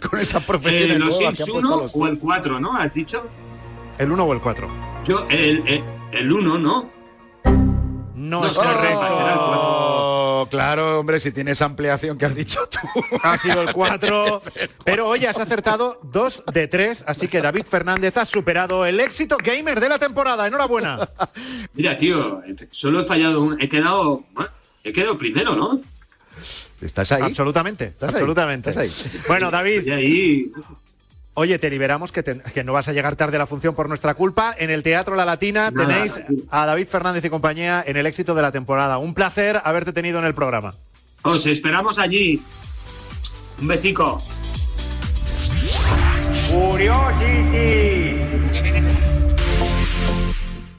[0.10, 2.78] Con esas Eh, profesiones ¿Los Sims han puesto 1 los o el 4, no?
[2.78, 3.26] ¿Has dicho?
[3.98, 4.70] ¿El 1 o el 4?
[5.06, 6.90] Yo, el, el, el 1, ¿no?
[8.20, 9.08] No, No, es correcto.
[9.12, 12.80] Oh, claro, hombre, si tienes ampliación que has dicho tú.
[13.24, 14.42] Ha sido el 4.
[14.84, 17.06] Pero hoy has acertado 2 de 3.
[17.08, 20.46] Así que David Fernández ha superado el éxito gamer de la temporada.
[20.48, 21.10] Enhorabuena.
[21.74, 22.42] Mira, tío,
[22.72, 23.62] solo he fallado un...
[23.62, 24.24] He quedado...
[24.84, 25.80] he quedado primero, ¿no?
[26.82, 27.24] ¿Estás ahí?
[27.24, 27.86] Absolutamente.
[27.86, 28.16] ¿Estás ahí?
[28.16, 28.70] absolutamente.
[28.72, 29.22] ¿Estás ahí?
[29.28, 30.52] Bueno, David, Y ahí...
[31.36, 33.88] Oye, te liberamos que, te- que no vas a llegar tarde a la función por
[33.88, 34.54] nuestra culpa.
[34.58, 38.36] En el Teatro La Latina Nada, tenéis a David Fernández y compañía en el éxito
[38.36, 38.98] de la temporada.
[38.98, 40.76] Un placer haberte tenido en el programa.
[41.22, 42.42] Os esperamos allí.
[43.62, 44.22] Un besico.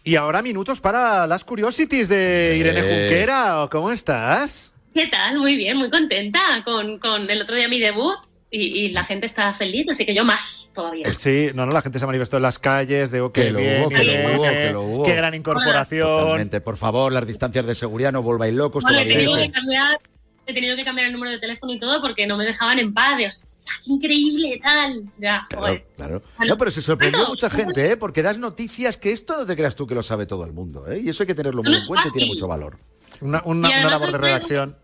[0.03, 2.83] Y ahora minutos para las curiosities de Irene Eh.
[3.09, 3.69] Junquera.
[3.71, 4.73] ¿Cómo estás?
[4.95, 5.39] ¿Qué tal?
[5.39, 8.17] Muy bien, muy contenta con, con el otro día mi debut
[8.51, 11.07] y, y la gente está feliz, así que yo más todavía.
[11.07, 13.59] Eh, Sí, no, no, la gente se manifestó en las calles de qué Que lo
[13.61, 15.05] bien, hubo, que lo hubo, que lo hubo.
[15.05, 16.07] qué gran incorporación.
[16.09, 16.61] Totalmente.
[16.61, 19.27] Por favor, las distancias de seguridad no volváis locos Bueno, he todavía.
[19.29, 19.99] tenido, que cambiar,
[20.47, 22.93] he tenido que cambiar el número de teléfono y todo porque no me dejaban en
[22.93, 23.17] paz.
[23.19, 23.49] De, "Hostia,
[23.85, 25.05] qué increíble, tal.
[25.19, 25.85] Ya, joder.
[25.97, 26.49] Claro, claro.
[26.49, 27.97] No, pero se sorprendió bueno, mucha gente, ¿eh?
[27.97, 30.91] Porque das noticias que esto no te creas tú que lo sabe todo el mundo,
[30.91, 31.01] ¿eh?
[31.05, 32.79] Y eso hay que tenerlo muy No en cuenta y tiene mucho valor.
[33.21, 34.77] Una, una- una labor de redacción.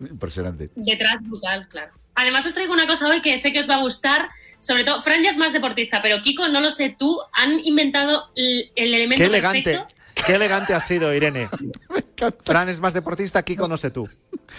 [0.00, 0.70] Impresionante.
[0.76, 1.92] Detrás brutal, claro.
[2.16, 4.28] Además os traigo una cosa hoy que sé que os va a gustar.
[4.58, 8.30] Sobre todo, Fran ya es más deportista, pero Kiko, no lo sé tú, han inventado
[8.34, 9.62] el, el elemento Qué elegante.
[9.62, 9.94] perfecto.
[10.26, 11.48] Qué elegante has sido, Irene.
[12.44, 14.08] Fran es más deportista, Kiko no sé tú.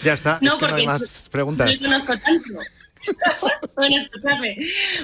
[0.04, 1.80] Ya está, No, es que no hay más preguntas.
[1.82, 2.48] No conozco tanto.
[3.74, 4.56] bueno, escuchadme.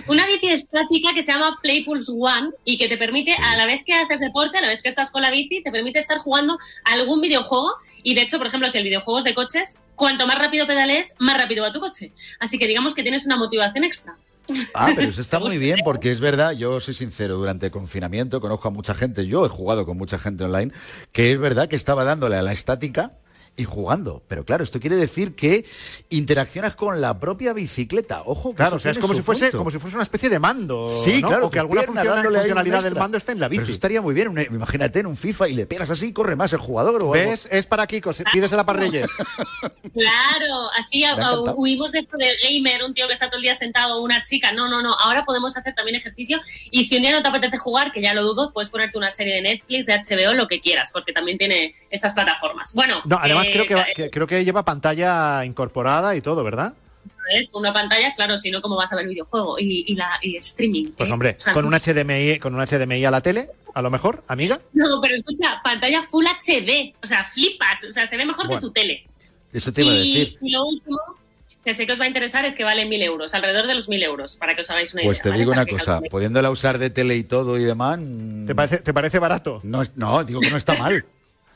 [0.07, 3.83] Una bici estática que se llama Playpulse One y que te permite, a la vez
[3.85, 6.59] que haces deporte, a la vez que estás con la bici, te permite estar jugando
[6.85, 7.73] algún videojuego.
[8.05, 11.15] Y de hecho, por ejemplo, si el videojuego es de coches, cuanto más rápido pedales,
[11.19, 12.13] más rápido va tu coche.
[12.39, 14.17] Así que digamos que tienes una motivación extra.
[14.75, 18.43] Ah, pero eso está muy bien porque es verdad, yo soy sincero, durante el confinamiento
[18.43, 20.71] conozco a mucha gente, yo he jugado con mucha gente online,
[21.13, 23.13] que es verdad que estaba dándole a la estática
[23.57, 24.23] y jugando.
[24.29, 25.65] Pero claro, esto quiere decir que
[26.11, 28.23] interaccionas con la propia bicicleta.
[28.25, 29.59] Ojo, que Claro, eso o sea, es como si fuese punto.
[29.59, 30.89] como si fuese una especie de mando.
[30.89, 31.29] Sí, ¿no?
[31.29, 31.47] claro.
[31.47, 33.71] O que alguna funcionalidad del mando esté en la Pero bici.
[33.71, 34.29] eso estaría muy bien.
[34.29, 37.13] un- imagínate en un FIFA y le pegas así y corre más el jugador o
[37.15, 37.31] algo.
[37.31, 37.47] ¿Ves?
[37.51, 39.07] Es para Kiko, pídesela para Reyes.
[39.93, 41.05] Claro, así
[41.57, 44.53] huimos de esto de gamer, un tío que está todo el día sentado, una chica.
[44.53, 44.95] No, no, no.
[44.99, 46.41] Ahora podemos hacer también ejercicio.
[46.71, 49.11] Y si un día no te apetece jugar, que ya lo dudo, puedes ponerte una
[49.11, 52.73] serie de Netflix, de HBO, lo que quieras, porque también tiene estas plataformas.
[52.75, 56.43] Bueno, No, además eh, creo que, va- que- creo que lleva pantalla incorporada y todo,
[56.45, 56.75] ¿verdad?
[57.51, 59.59] Con una pantalla, claro, si no, ¿cómo vas a ver videojuego?
[59.59, 60.93] Y, y la, y streaming.
[60.97, 61.13] Pues ¿eh?
[61.13, 64.61] hombre, con un HDMI, con un HDMI a la tele, a lo mejor, amiga.
[64.75, 66.95] No, pero escucha, pantalla Full HD.
[67.03, 67.83] O sea, flipas.
[67.85, 69.05] O sea, se ve mejor Bueno, que tu tele.
[69.53, 70.39] Eso te iba a y, decir.
[70.43, 70.99] y lo último,
[71.65, 73.89] que sé que os va a interesar, es que vale mil euros, alrededor de los
[73.89, 75.23] mil euros, para que os hagáis una Pues idea.
[75.23, 75.39] te ¿vale?
[75.41, 76.11] digo Para una cosa, calculéis.
[76.11, 77.99] pudiéndola usar de tele y todo y demás.
[78.47, 79.61] ¿Te parece, ¿te parece barato?
[79.63, 81.07] No, es- no, digo que no está mal.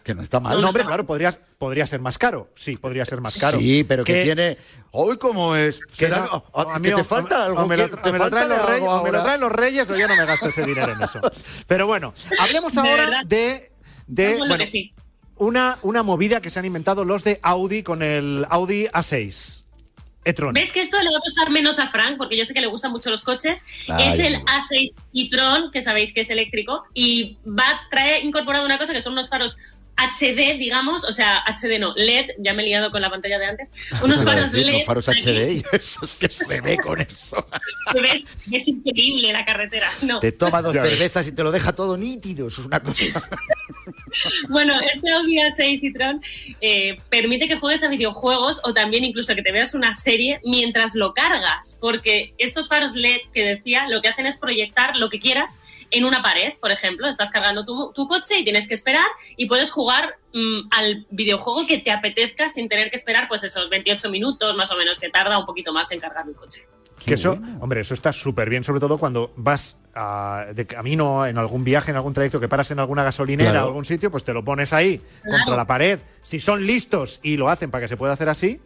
[0.09, 0.59] Que no está mal.
[0.59, 2.49] No, hombre, claro, podrías, podría ser más caro.
[2.55, 3.59] Sí, podría ser más caro.
[3.59, 4.57] Sí, pero que, tiene.
[4.91, 5.81] Hoy cómo es.
[5.85, 7.67] que ¿Será- no- ah, a mí que o- te falta algo.
[7.67, 9.23] me lo, me traen los reyes, o me lo ahora.
[9.23, 11.21] traen los reyes o yo no me gasto ese dinero en eso.
[11.67, 13.71] Pero bueno, hablemos ahora de,
[14.07, 14.95] de bueno, sí.
[15.37, 19.65] una, una movida que se han inventado los de Audi con el Audi A6
[20.25, 20.55] e-tron.
[20.55, 22.17] ¿Ves que esto le va a costar menos a Frank?
[22.17, 23.67] Porque yo sé que le gustan mucho los coches.
[23.91, 24.45] Ay, es el no.
[24.47, 29.13] A6 e-tron, que sabéis que es eléctrico, y va trae incorporado una cosa que son
[29.13, 29.59] unos faros
[29.99, 33.47] HD, digamos, o sea, HD no, LED, ya me he liado con la pantalla de
[33.47, 33.73] antes,
[34.03, 34.79] unos faros decir, LED.
[34.79, 37.47] los faros HD y eso es que se ve con eso.
[37.95, 39.91] ves, es increíble la carretera.
[40.03, 40.21] No.
[40.21, 40.91] Te toma dos Ya ves.
[40.93, 42.49] cervezas y te lo deja todo nítido.
[42.49, 43.29] Eso es una cosa.
[44.49, 46.21] Bueno, este Audi A6 e-tron
[46.61, 50.95] eh, permite que juegues a videojuegos o también incluso que te veas una serie mientras
[50.95, 55.19] lo cargas, porque estos faros LED que decía lo que hacen es proyectar lo que
[55.19, 55.61] quieras
[55.91, 59.47] en una pared, por ejemplo, estás cargando tu, tu coche y tienes que esperar y
[59.47, 64.11] puedes jugar mm, al videojuego que te apetezca sin tener que esperar pues esos 28
[64.11, 66.67] minutos más o menos que tarda un poquito más en cargar el coche.
[67.05, 71.39] Que eso, hombre, eso está súper bien, sobre todo cuando vas a- de camino en
[71.39, 73.67] algún viaje, en algún trayecto, que paras en alguna gasolinera Claro.
[73.67, 75.39] o algún sitio, pues te lo pones ahí Claro.
[75.39, 76.01] contra la pared.
[76.23, 78.61] Si son listos y lo hacen para que se pueda hacer así,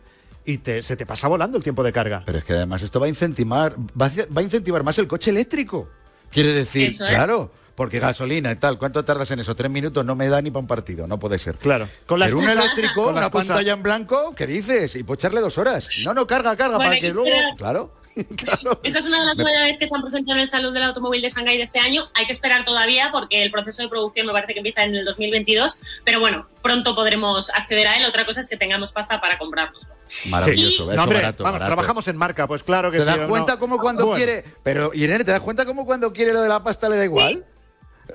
[0.47, 2.23] y te- se te pasa volando el tiempo de carga.
[2.25, 5.07] Pero es que además esto va a incentivar, va a, va a incentivar más el
[5.07, 5.89] coche eléctrico.
[6.33, 6.99] Quiere decir, es.
[6.99, 9.55] claro, porque gasolina y tal, ¿cuánto tardas en eso?
[9.55, 11.57] Tres minutos no me da ni para un partido, no puede ser.
[11.57, 11.89] Claro.
[12.07, 14.95] Con la Pero un eléctrico, con la una pantalla en blanco, ¿qué dices?
[14.97, 15.89] Y puedo echarle dos horas.
[16.05, 17.29] No, no, carga, carga, Bueno, para que que luego.
[17.29, 17.87] esperar.
[18.37, 18.81] Claro.
[18.83, 21.23] Esta es una de las novedades que se han presentado en el Salón del Automóvil
[21.23, 22.05] de Shanghái de este año.
[22.15, 25.05] Hay que esperar todavía porque el proceso de producción me parece que empieza en el
[25.05, 28.05] 2022, pero bueno, pronto podremos acceder a él.
[28.05, 29.79] Otra cosa es que tengamos pasta para comprarlo.
[30.27, 30.73] Maravilloso, Sí.
[30.91, 31.75] eso No, hombre, barato, vamos, barato.
[31.75, 33.09] trabajamos en marca, pues claro que ¿Te sí.
[33.11, 33.59] das ¿o cuenta no?
[33.59, 34.45] cómo cuando Bueno, quiere?
[34.63, 37.45] Pero, Irene, ¿te das cuenta cómo cuando quiere lo de la pasta le da igual?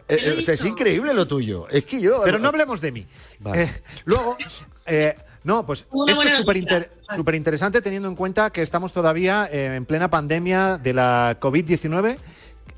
[0.09, 1.67] Eh, o sea, es increíble lo tuyo.
[1.69, 2.21] Es que yo.
[2.23, 3.07] Pero no hablemos de mí.
[3.39, 3.63] Vale.
[3.63, 4.37] Eh, luego,
[4.85, 6.91] eh, no, pues Una esto es súper inter-
[7.35, 12.17] interesante teniendo en cuenta que estamos todavía eh, en plena pandemia de la COVID-19.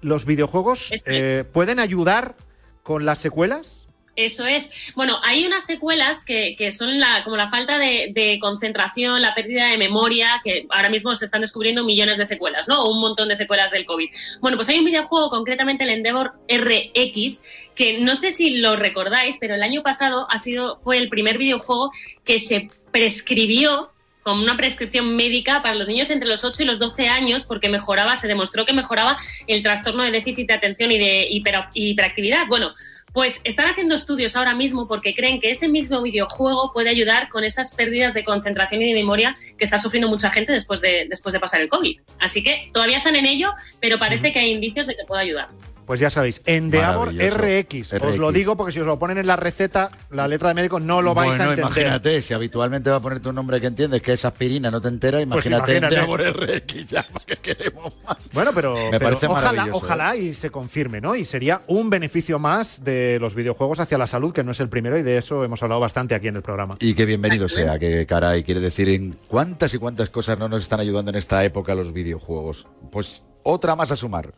[0.01, 1.25] ¿Los videojuegos Esto es.
[1.25, 2.35] eh, pueden ayudar
[2.83, 3.87] con las secuelas?
[4.19, 4.69] Eso es.
[4.95, 9.67] Bueno, hay unas secuelas que, que son la, como la falta de, concentración, la pérdida
[9.67, 12.83] de memoria, que ahora mismo se están descubriendo millones de secuelas, ¿no?
[12.83, 14.09] O un montón de secuelas del COVID.
[14.41, 17.43] Bueno, pues hay un videojuego, concretamente el Endeavor RX,
[17.75, 21.37] que no sé si lo recordáis, pero el año pasado ha sido, fue el primer
[21.37, 21.89] videojuego
[22.25, 23.91] que se prescribió
[24.21, 27.69] con una prescripción médica para los niños entre los 8 y los 12 años porque
[27.69, 29.17] mejoraba, se demostró que mejoraba
[29.47, 32.45] el trastorno de déficit de atención y de hiper- hiperactividad.
[32.47, 32.75] Bueno,
[33.13, 37.43] pues están haciendo estudios ahora mismo porque creen que ese mismo videojuego puede ayudar con
[37.43, 41.33] esas pérdidas de concentración y de memoria que está sufriendo mucha gente después de, después
[41.33, 41.99] de pasar el COVID.
[42.19, 45.49] Así que todavía están en ello, pero parece que hay indicios de que puede ayudar.
[45.89, 47.15] Pues ya sabéis, Endeavor.
[47.15, 47.93] RX.
[47.93, 50.79] Os lo digo porque si os lo ponen en la receta, la letra de médico,
[50.79, 51.65] no lo vais bueno, a entender.
[51.65, 54.87] imagínate, si habitualmente va a poner tu nombre que entiendes que es aspirina, no te
[54.87, 55.77] enteras, Pues imagínate.
[55.77, 58.29] Endeavor RX, ya, ¿para qué queremos más?
[58.33, 59.69] Bueno, pero, Me pero parece ojalá, ¿eh?
[59.71, 61.15] ojalá y se confirme, ¿no?
[61.15, 64.69] Y sería un beneficio más de los videojuegos hacia la salud, que no es el
[64.69, 66.77] primero, y de eso hemos hablado bastante aquí en el programa.
[66.81, 70.61] Y que bienvenido sea, que caray, quiere decir en cuántas y cuántas cosas no nos
[70.61, 72.67] están ayudando en esta época los videojuegos.
[72.91, 74.31] Pues otra más a sumar.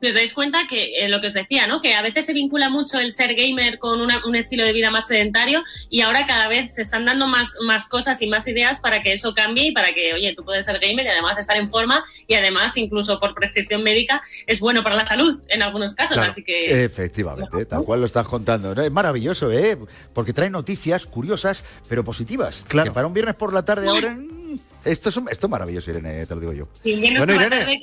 [0.00, 1.80] Si os dais cuenta que eh, lo que os decía, ¿no?
[1.80, 4.90] Que a veces se vincula mucho el ser gamer con una- un estilo de vida
[4.90, 8.80] más sedentario y ahora cada vez se están dando más, más cosas y más ideas
[8.80, 11.56] para que eso cambie y para que, oye, tú puedes ser gamer y además estar
[11.56, 15.94] en forma y además, incluso por prescripción médica, es bueno para la salud en algunos
[15.94, 16.14] casos.
[16.16, 18.74] Claro, Así que Efectivamente, tal cual lo estás contando.
[18.74, 18.82] ¿no?
[18.82, 19.78] Es maravilloso, ¿eh?
[20.12, 22.64] Porque trae noticias curiosas, pero positivas.
[22.68, 22.90] Claro.
[22.90, 24.10] Que para un viernes por la tarde ahora...
[24.14, 26.68] mm, Esto es, un- esto es maravilloso, Irene, te lo digo yo.
[26.82, 27.80] sí, Bueno, Irene.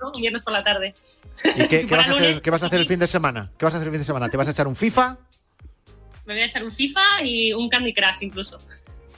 [0.00, 0.94] La viernes por la tarde.
[1.56, 3.06] ¿Y qué, Si qué vas a hacer, lunes, qué vas a hacer el fin de
[3.06, 3.50] semana?
[3.58, 4.28] ¿Qué vas a hacer el fin de semana?
[4.28, 5.16] ¿Te vas a echar un FIFA?
[6.26, 8.56] Me voy a echar un FIFA y un Candy Crush incluso.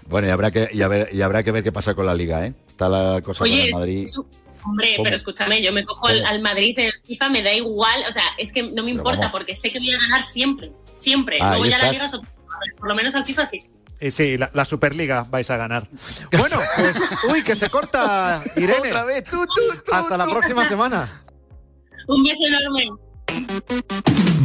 [0.08, 2.14] Bueno, y habrá que, y, a ver- y habrá que ver qué pasa con la
[2.14, 2.54] liga, ¿eh?
[2.68, 4.04] Está la cosa con Oye, el Madrid.
[4.04, 4.26] es un-
[4.64, 5.04] hombre, ¿Cómo?
[5.04, 8.22] pero escúchame, yo me cojo al, al Madrid en FIFA, me da igual, o sea,
[8.38, 9.32] es que no me importa vamos.
[9.32, 11.38] porque sé que voy a ganar siempre, siempre.
[11.40, 12.14] Ah, Luego ya la estás.
[12.14, 12.32] otra cosa,
[12.78, 13.58] por lo menos al FIFA sí.
[13.98, 15.88] Eh, sí, la, la Superliga vais a ganar.
[16.38, 16.98] Bueno, pues,
[17.32, 18.88] uy, que se corta, Irene.
[18.88, 20.30] Otra vez, tú, tú, tú, Hasta la tú.
[20.32, 21.22] próxima semana.
[22.08, 22.90] Un beso enorme.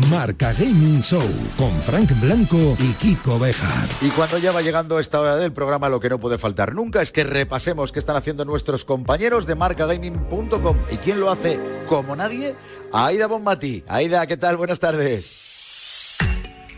[0.10, 1.24] Marca Gaming Show
[1.58, 3.88] con Frank Blanco y Kiko Bejar.
[4.02, 7.02] Y cuando ya va llegando esta hora del programa, lo que no puede faltar nunca
[7.02, 10.78] es que repasemos qué están haciendo nuestros compañeros de marcagaming.com.
[10.92, 12.56] ¿Y quién lo hace como nadie?
[12.92, 13.84] Aida Bonmati.
[13.88, 14.58] Aida, ¿qué tal?
[14.58, 16.18] Buenas tardes.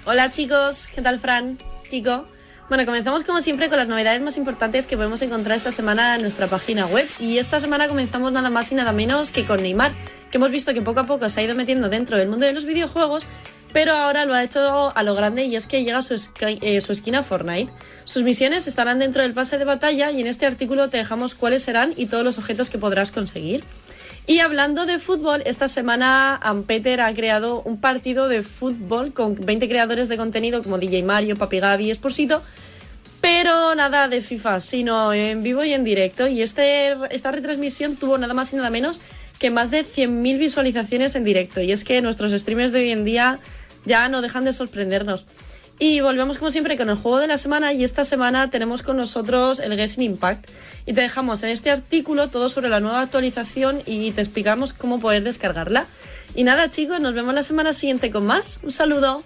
[0.05, 1.57] Hola chicos, ¿qué tal Fran?
[1.89, 2.27] Kiko.
[2.69, 6.21] Bueno, comenzamos como siempre con las novedades más importantes que podemos encontrar esta semana en
[6.21, 7.07] nuestra página web.
[7.19, 9.93] Y esta semana comenzamos nada más y nada menos que con Neymar,
[10.31, 12.53] que hemos visto que poco a poco se ha ido metiendo dentro del mundo de
[12.53, 13.27] los videojuegos,
[13.73, 16.79] pero ahora lo ha hecho a lo grande y es que llega su, esqui- eh,
[16.81, 17.71] su esquina Fortnite.
[18.05, 21.63] Sus misiones estarán dentro del pase de batalla y en este artículo te dejamos cuáles
[21.63, 23.63] serán y todos los objetos que podrás conseguir.
[24.25, 29.67] Y hablando de fútbol, esta semana Ampeter ha creado un partido de fútbol con 20
[29.67, 32.41] creadores de contenido como DJ Mario, Papi Gaby, Esposito,
[33.19, 36.27] pero nada de FIFA, sino en vivo y en directo.
[36.27, 39.01] Y este, esta retransmisión tuvo nada más y nada menos
[39.39, 41.59] que más de 100.000 visualizaciones en directo.
[41.59, 43.39] Y es que nuestros streamers de hoy en día
[43.83, 45.25] ya no dejan de sorprendernos.
[45.79, 48.97] Y volvemos como siempre con el juego de la semana y esta semana tenemos con
[48.97, 50.49] nosotros el Genshin Impact
[50.85, 54.99] y te dejamos en este artículo todo sobre la nueva actualización y te explicamos cómo
[54.99, 55.87] poder descargarla.
[56.35, 58.59] Y nada chicos, nos vemos la semana siguiente con más.
[58.63, 59.23] Un saludo.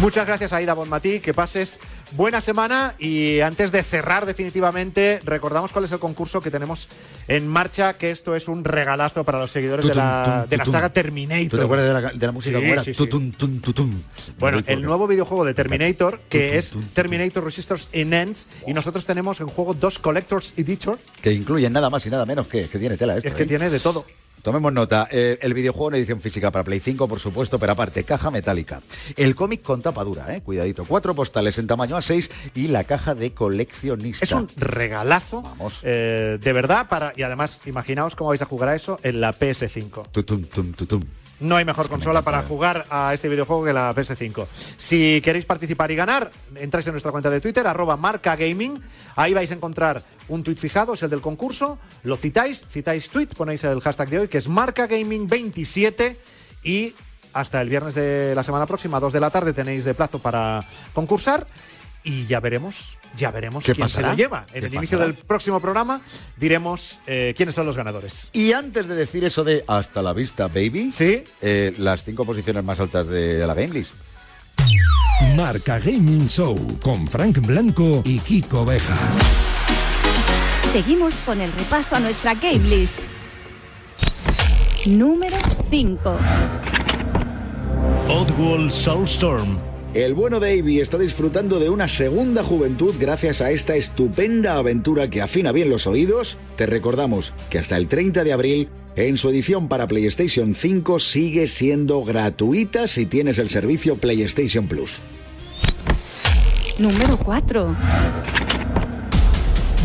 [0.00, 1.20] Muchas gracias, Aida Bonmatí.
[1.20, 1.78] Que pases
[2.12, 2.94] buena semana.
[2.98, 6.88] Y antes de cerrar definitivamente, recordamos cuál es el concurso que tenemos
[7.28, 10.92] en marcha, que esto es un regalazo para los seguidores de la, de la saga
[10.92, 11.48] Terminator.
[11.48, 12.58] ¿Tú te acuerdas de la, de la música?
[12.58, 12.84] Sí, ¿Cómo era?
[12.84, 12.98] sí, sí.
[12.98, 14.02] Tutum, tum, tutum.
[14.38, 19.48] Bueno, el nuevo videojuego de Terminator, que es Terminator Resistance Enhanced, y nosotros tenemos en
[19.48, 23.16] juego dos Collector's Editor, Que incluyen nada más y nada menos que, que tiene tela
[23.16, 23.28] esto.
[23.28, 23.46] es que ¿eh?
[23.46, 24.04] tiene de todo.
[24.44, 25.08] Tomemos nota.
[25.10, 28.82] eh, el videojuego en edición física para Play 5, por supuesto, pero aparte, caja metálica.
[29.16, 30.84] El cómic con tapa dura, eh, cuidadito.
[30.84, 34.22] Cuatro postales en tamaño A6 y la caja de coleccionista.
[34.22, 35.42] Es un regalazo,
[35.82, 39.32] eh, de verdad, para y además, imaginaos cómo vais a jugar a eso en la
[39.32, 40.10] PS5.
[40.12, 41.02] Tutum, tum, tutum.
[41.40, 44.46] No hay mejor consola para jugar a este videojuego que la PS5.
[44.78, 48.80] Si queréis participar y ganar, entráis en nuestra cuenta de Twitter, arroba marca gaming.
[49.16, 51.78] Ahí vais a encontrar un tweet fijado, es el del concurso.
[52.04, 56.18] Lo citáis, citáis tweet, ponéis el hashtag de hoy, que es marca gaming 27
[56.62, 56.94] y
[57.32, 60.64] hasta el viernes de la semana próxima, 2 de la tarde, tenéis de plazo para
[60.94, 61.46] concursar.
[62.04, 64.08] Y ya veremos, ya veremos ¿Qué quién pasará?
[64.08, 64.46] se lo lleva.
[64.52, 66.02] En ¿Qué el inicio del próximo programa
[66.36, 68.28] diremos eh, quiénes son los ganadores.
[68.34, 71.24] Y antes de decir eso de hasta la vista, baby, ¿Sí?
[71.78, 73.94] las cinco posiciones más altas de, de la Game List.
[75.36, 78.98] Marca Gaming Show con Frank Blanco y Kiko Bejar.
[80.70, 82.98] Seguimos con el repaso a nuestra game list.
[84.86, 85.36] Número
[85.70, 86.18] 5.
[88.08, 89.58] Oddworld Soulstorm.
[89.94, 95.08] El bueno de Avi está disfrutando de una segunda juventud gracias a esta estupenda aventura
[95.08, 96.36] que afina bien los oídos.
[96.56, 101.46] Te recordamos que hasta el 30 de abril, en su edición para PlayStation 5, sigue
[101.46, 105.00] siendo gratuita si tienes el servicio PlayStation Plus.
[106.80, 107.76] Número 4.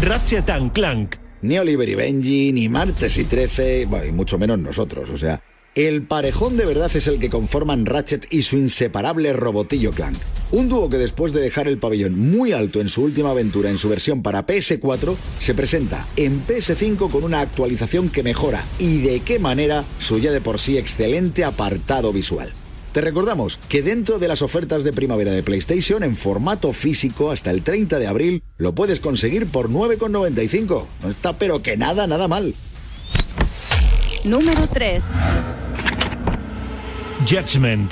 [0.02, 1.18] Ratchet and Clank.
[1.44, 5.40] Ni Oliver y Benji, ni Martes y Trece, bueno, y mucho menos nosotros, o sea.
[5.80, 10.18] El parejón de verdad es el que conforman Ratchet y su inseparable robotillo Clank.
[10.52, 13.78] Un dúo que después de dejar el pabellón muy alto en su última aventura en
[13.78, 19.22] su versión para PS4, se presenta en PS5 con una actualización que mejora, y de
[19.22, 22.52] qué manera, su ya de por sí excelente apartado visual.
[22.92, 27.52] Te recordamos que dentro de las ofertas de primavera de PlayStation en formato físico hasta
[27.52, 30.88] el 30 de abril lo puedes conseguir por 9,95.
[31.04, 32.54] No está pero que nada, nada mal.
[34.26, 35.06] Número 3.
[37.28, 37.92] Judgment.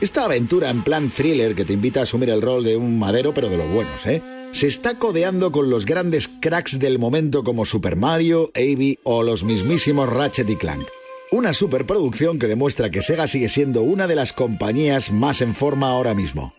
[0.00, 3.32] Esta aventura en plan thriller que te invita a asumir el rol de un madero
[3.32, 4.22] pero de los buenos, ¿eh?
[4.52, 9.44] Se está codeando con los grandes cracks del momento como Super Mario, Avi o los
[9.44, 10.86] mismísimos Ratchet y Clank.
[11.30, 15.88] Una superproducción que demuestra que Sega sigue siendo una de las compañías más en forma
[15.88, 16.52] ahora mismo.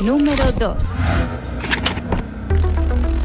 [0.00, 0.76] Número 2.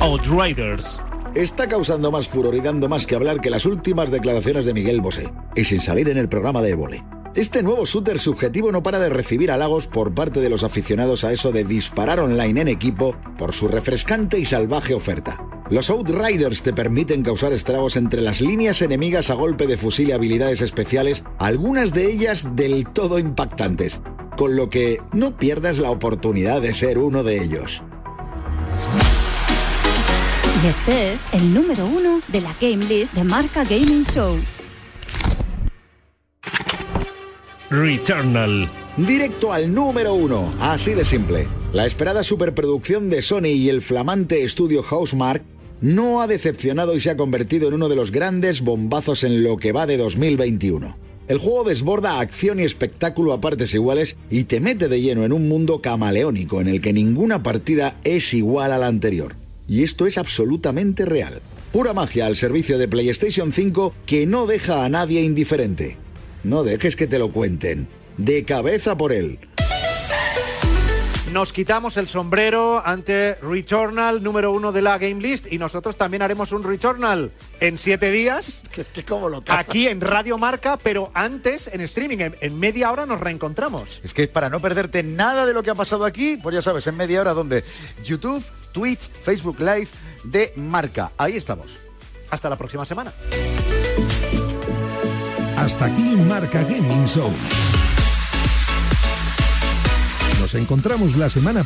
[0.02, 1.02] Outriders.
[1.36, 5.00] Está causando más furor y dando más que hablar que las últimas declaraciones de Miguel
[5.00, 7.06] Bosé, y sin salir en el programa de Évole.
[7.36, 11.32] Este nuevo shooter subjetivo no para de recibir halagos por parte de los aficionados a
[11.32, 15.42] eso de disparar online en equipo por su refrescante y salvaje oferta.
[15.70, 20.12] Los Outriders te permiten causar estragos entre las líneas enemigas a golpe de fusil y
[20.12, 24.02] habilidades especiales, algunas de ellas del todo impactantes,
[24.36, 27.86] con lo que no pierdas la oportunidad de ser uno de ellos.
[30.64, 34.38] Y este es el número 1 de la game list de Marca Gaming Show.
[37.72, 38.72] Returnal.
[38.96, 41.48] Directo al número uno, así de simple.
[41.74, 45.42] La esperada superproducción de Sony y el flamante estudio Housemark
[45.80, 49.58] no ha decepcionado y se ha convertido en uno de los grandes bombazos en lo
[49.58, 50.96] que va de 2021.
[51.28, 55.34] El juego desborda acción y espectáculo a partes iguales y te mete de lleno en
[55.34, 59.41] un mundo camaleónico en el que ninguna partida es igual a la anterior.
[59.72, 61.42] Y esto es absolutamente real.
[61.72, 65.96] Pura magia al servicio de PlayStation 5 que no deja a nadie indiferente.
[66.44, 67.88] No dejes que te lo cuenten.
[68.18, 69.40] De cabeza por él.
[71.32, 76.22] Nos quitamos el sombrero ante Returnal número uno de la Game List y nosotros también
[76.22, 78.64] haremos un Returnal en siete días.
[79.48, 82.18] Aquí en Radio Marca, pero antes en streaming.
[82.18, 84.02] En, en, media hora nos reencontramos.
[84.04, 86.86] Es que para no perderte nada de lo que ha pasado aquí, pues ya sabes,
[86.88, 87.64] en media hora donde
[88.04, 89.88] YouTube, Twitch, Facebook Live
[90.26, 91.12] de Marca.
[91.18, 91.78] Ahí estamos.
[92.30, 93.14] Hasta la próxima semana.
[95.56, 97.32] Hasta aquí Marca Gaming Show.
[100.42, 101.64] Nos encontramos la semana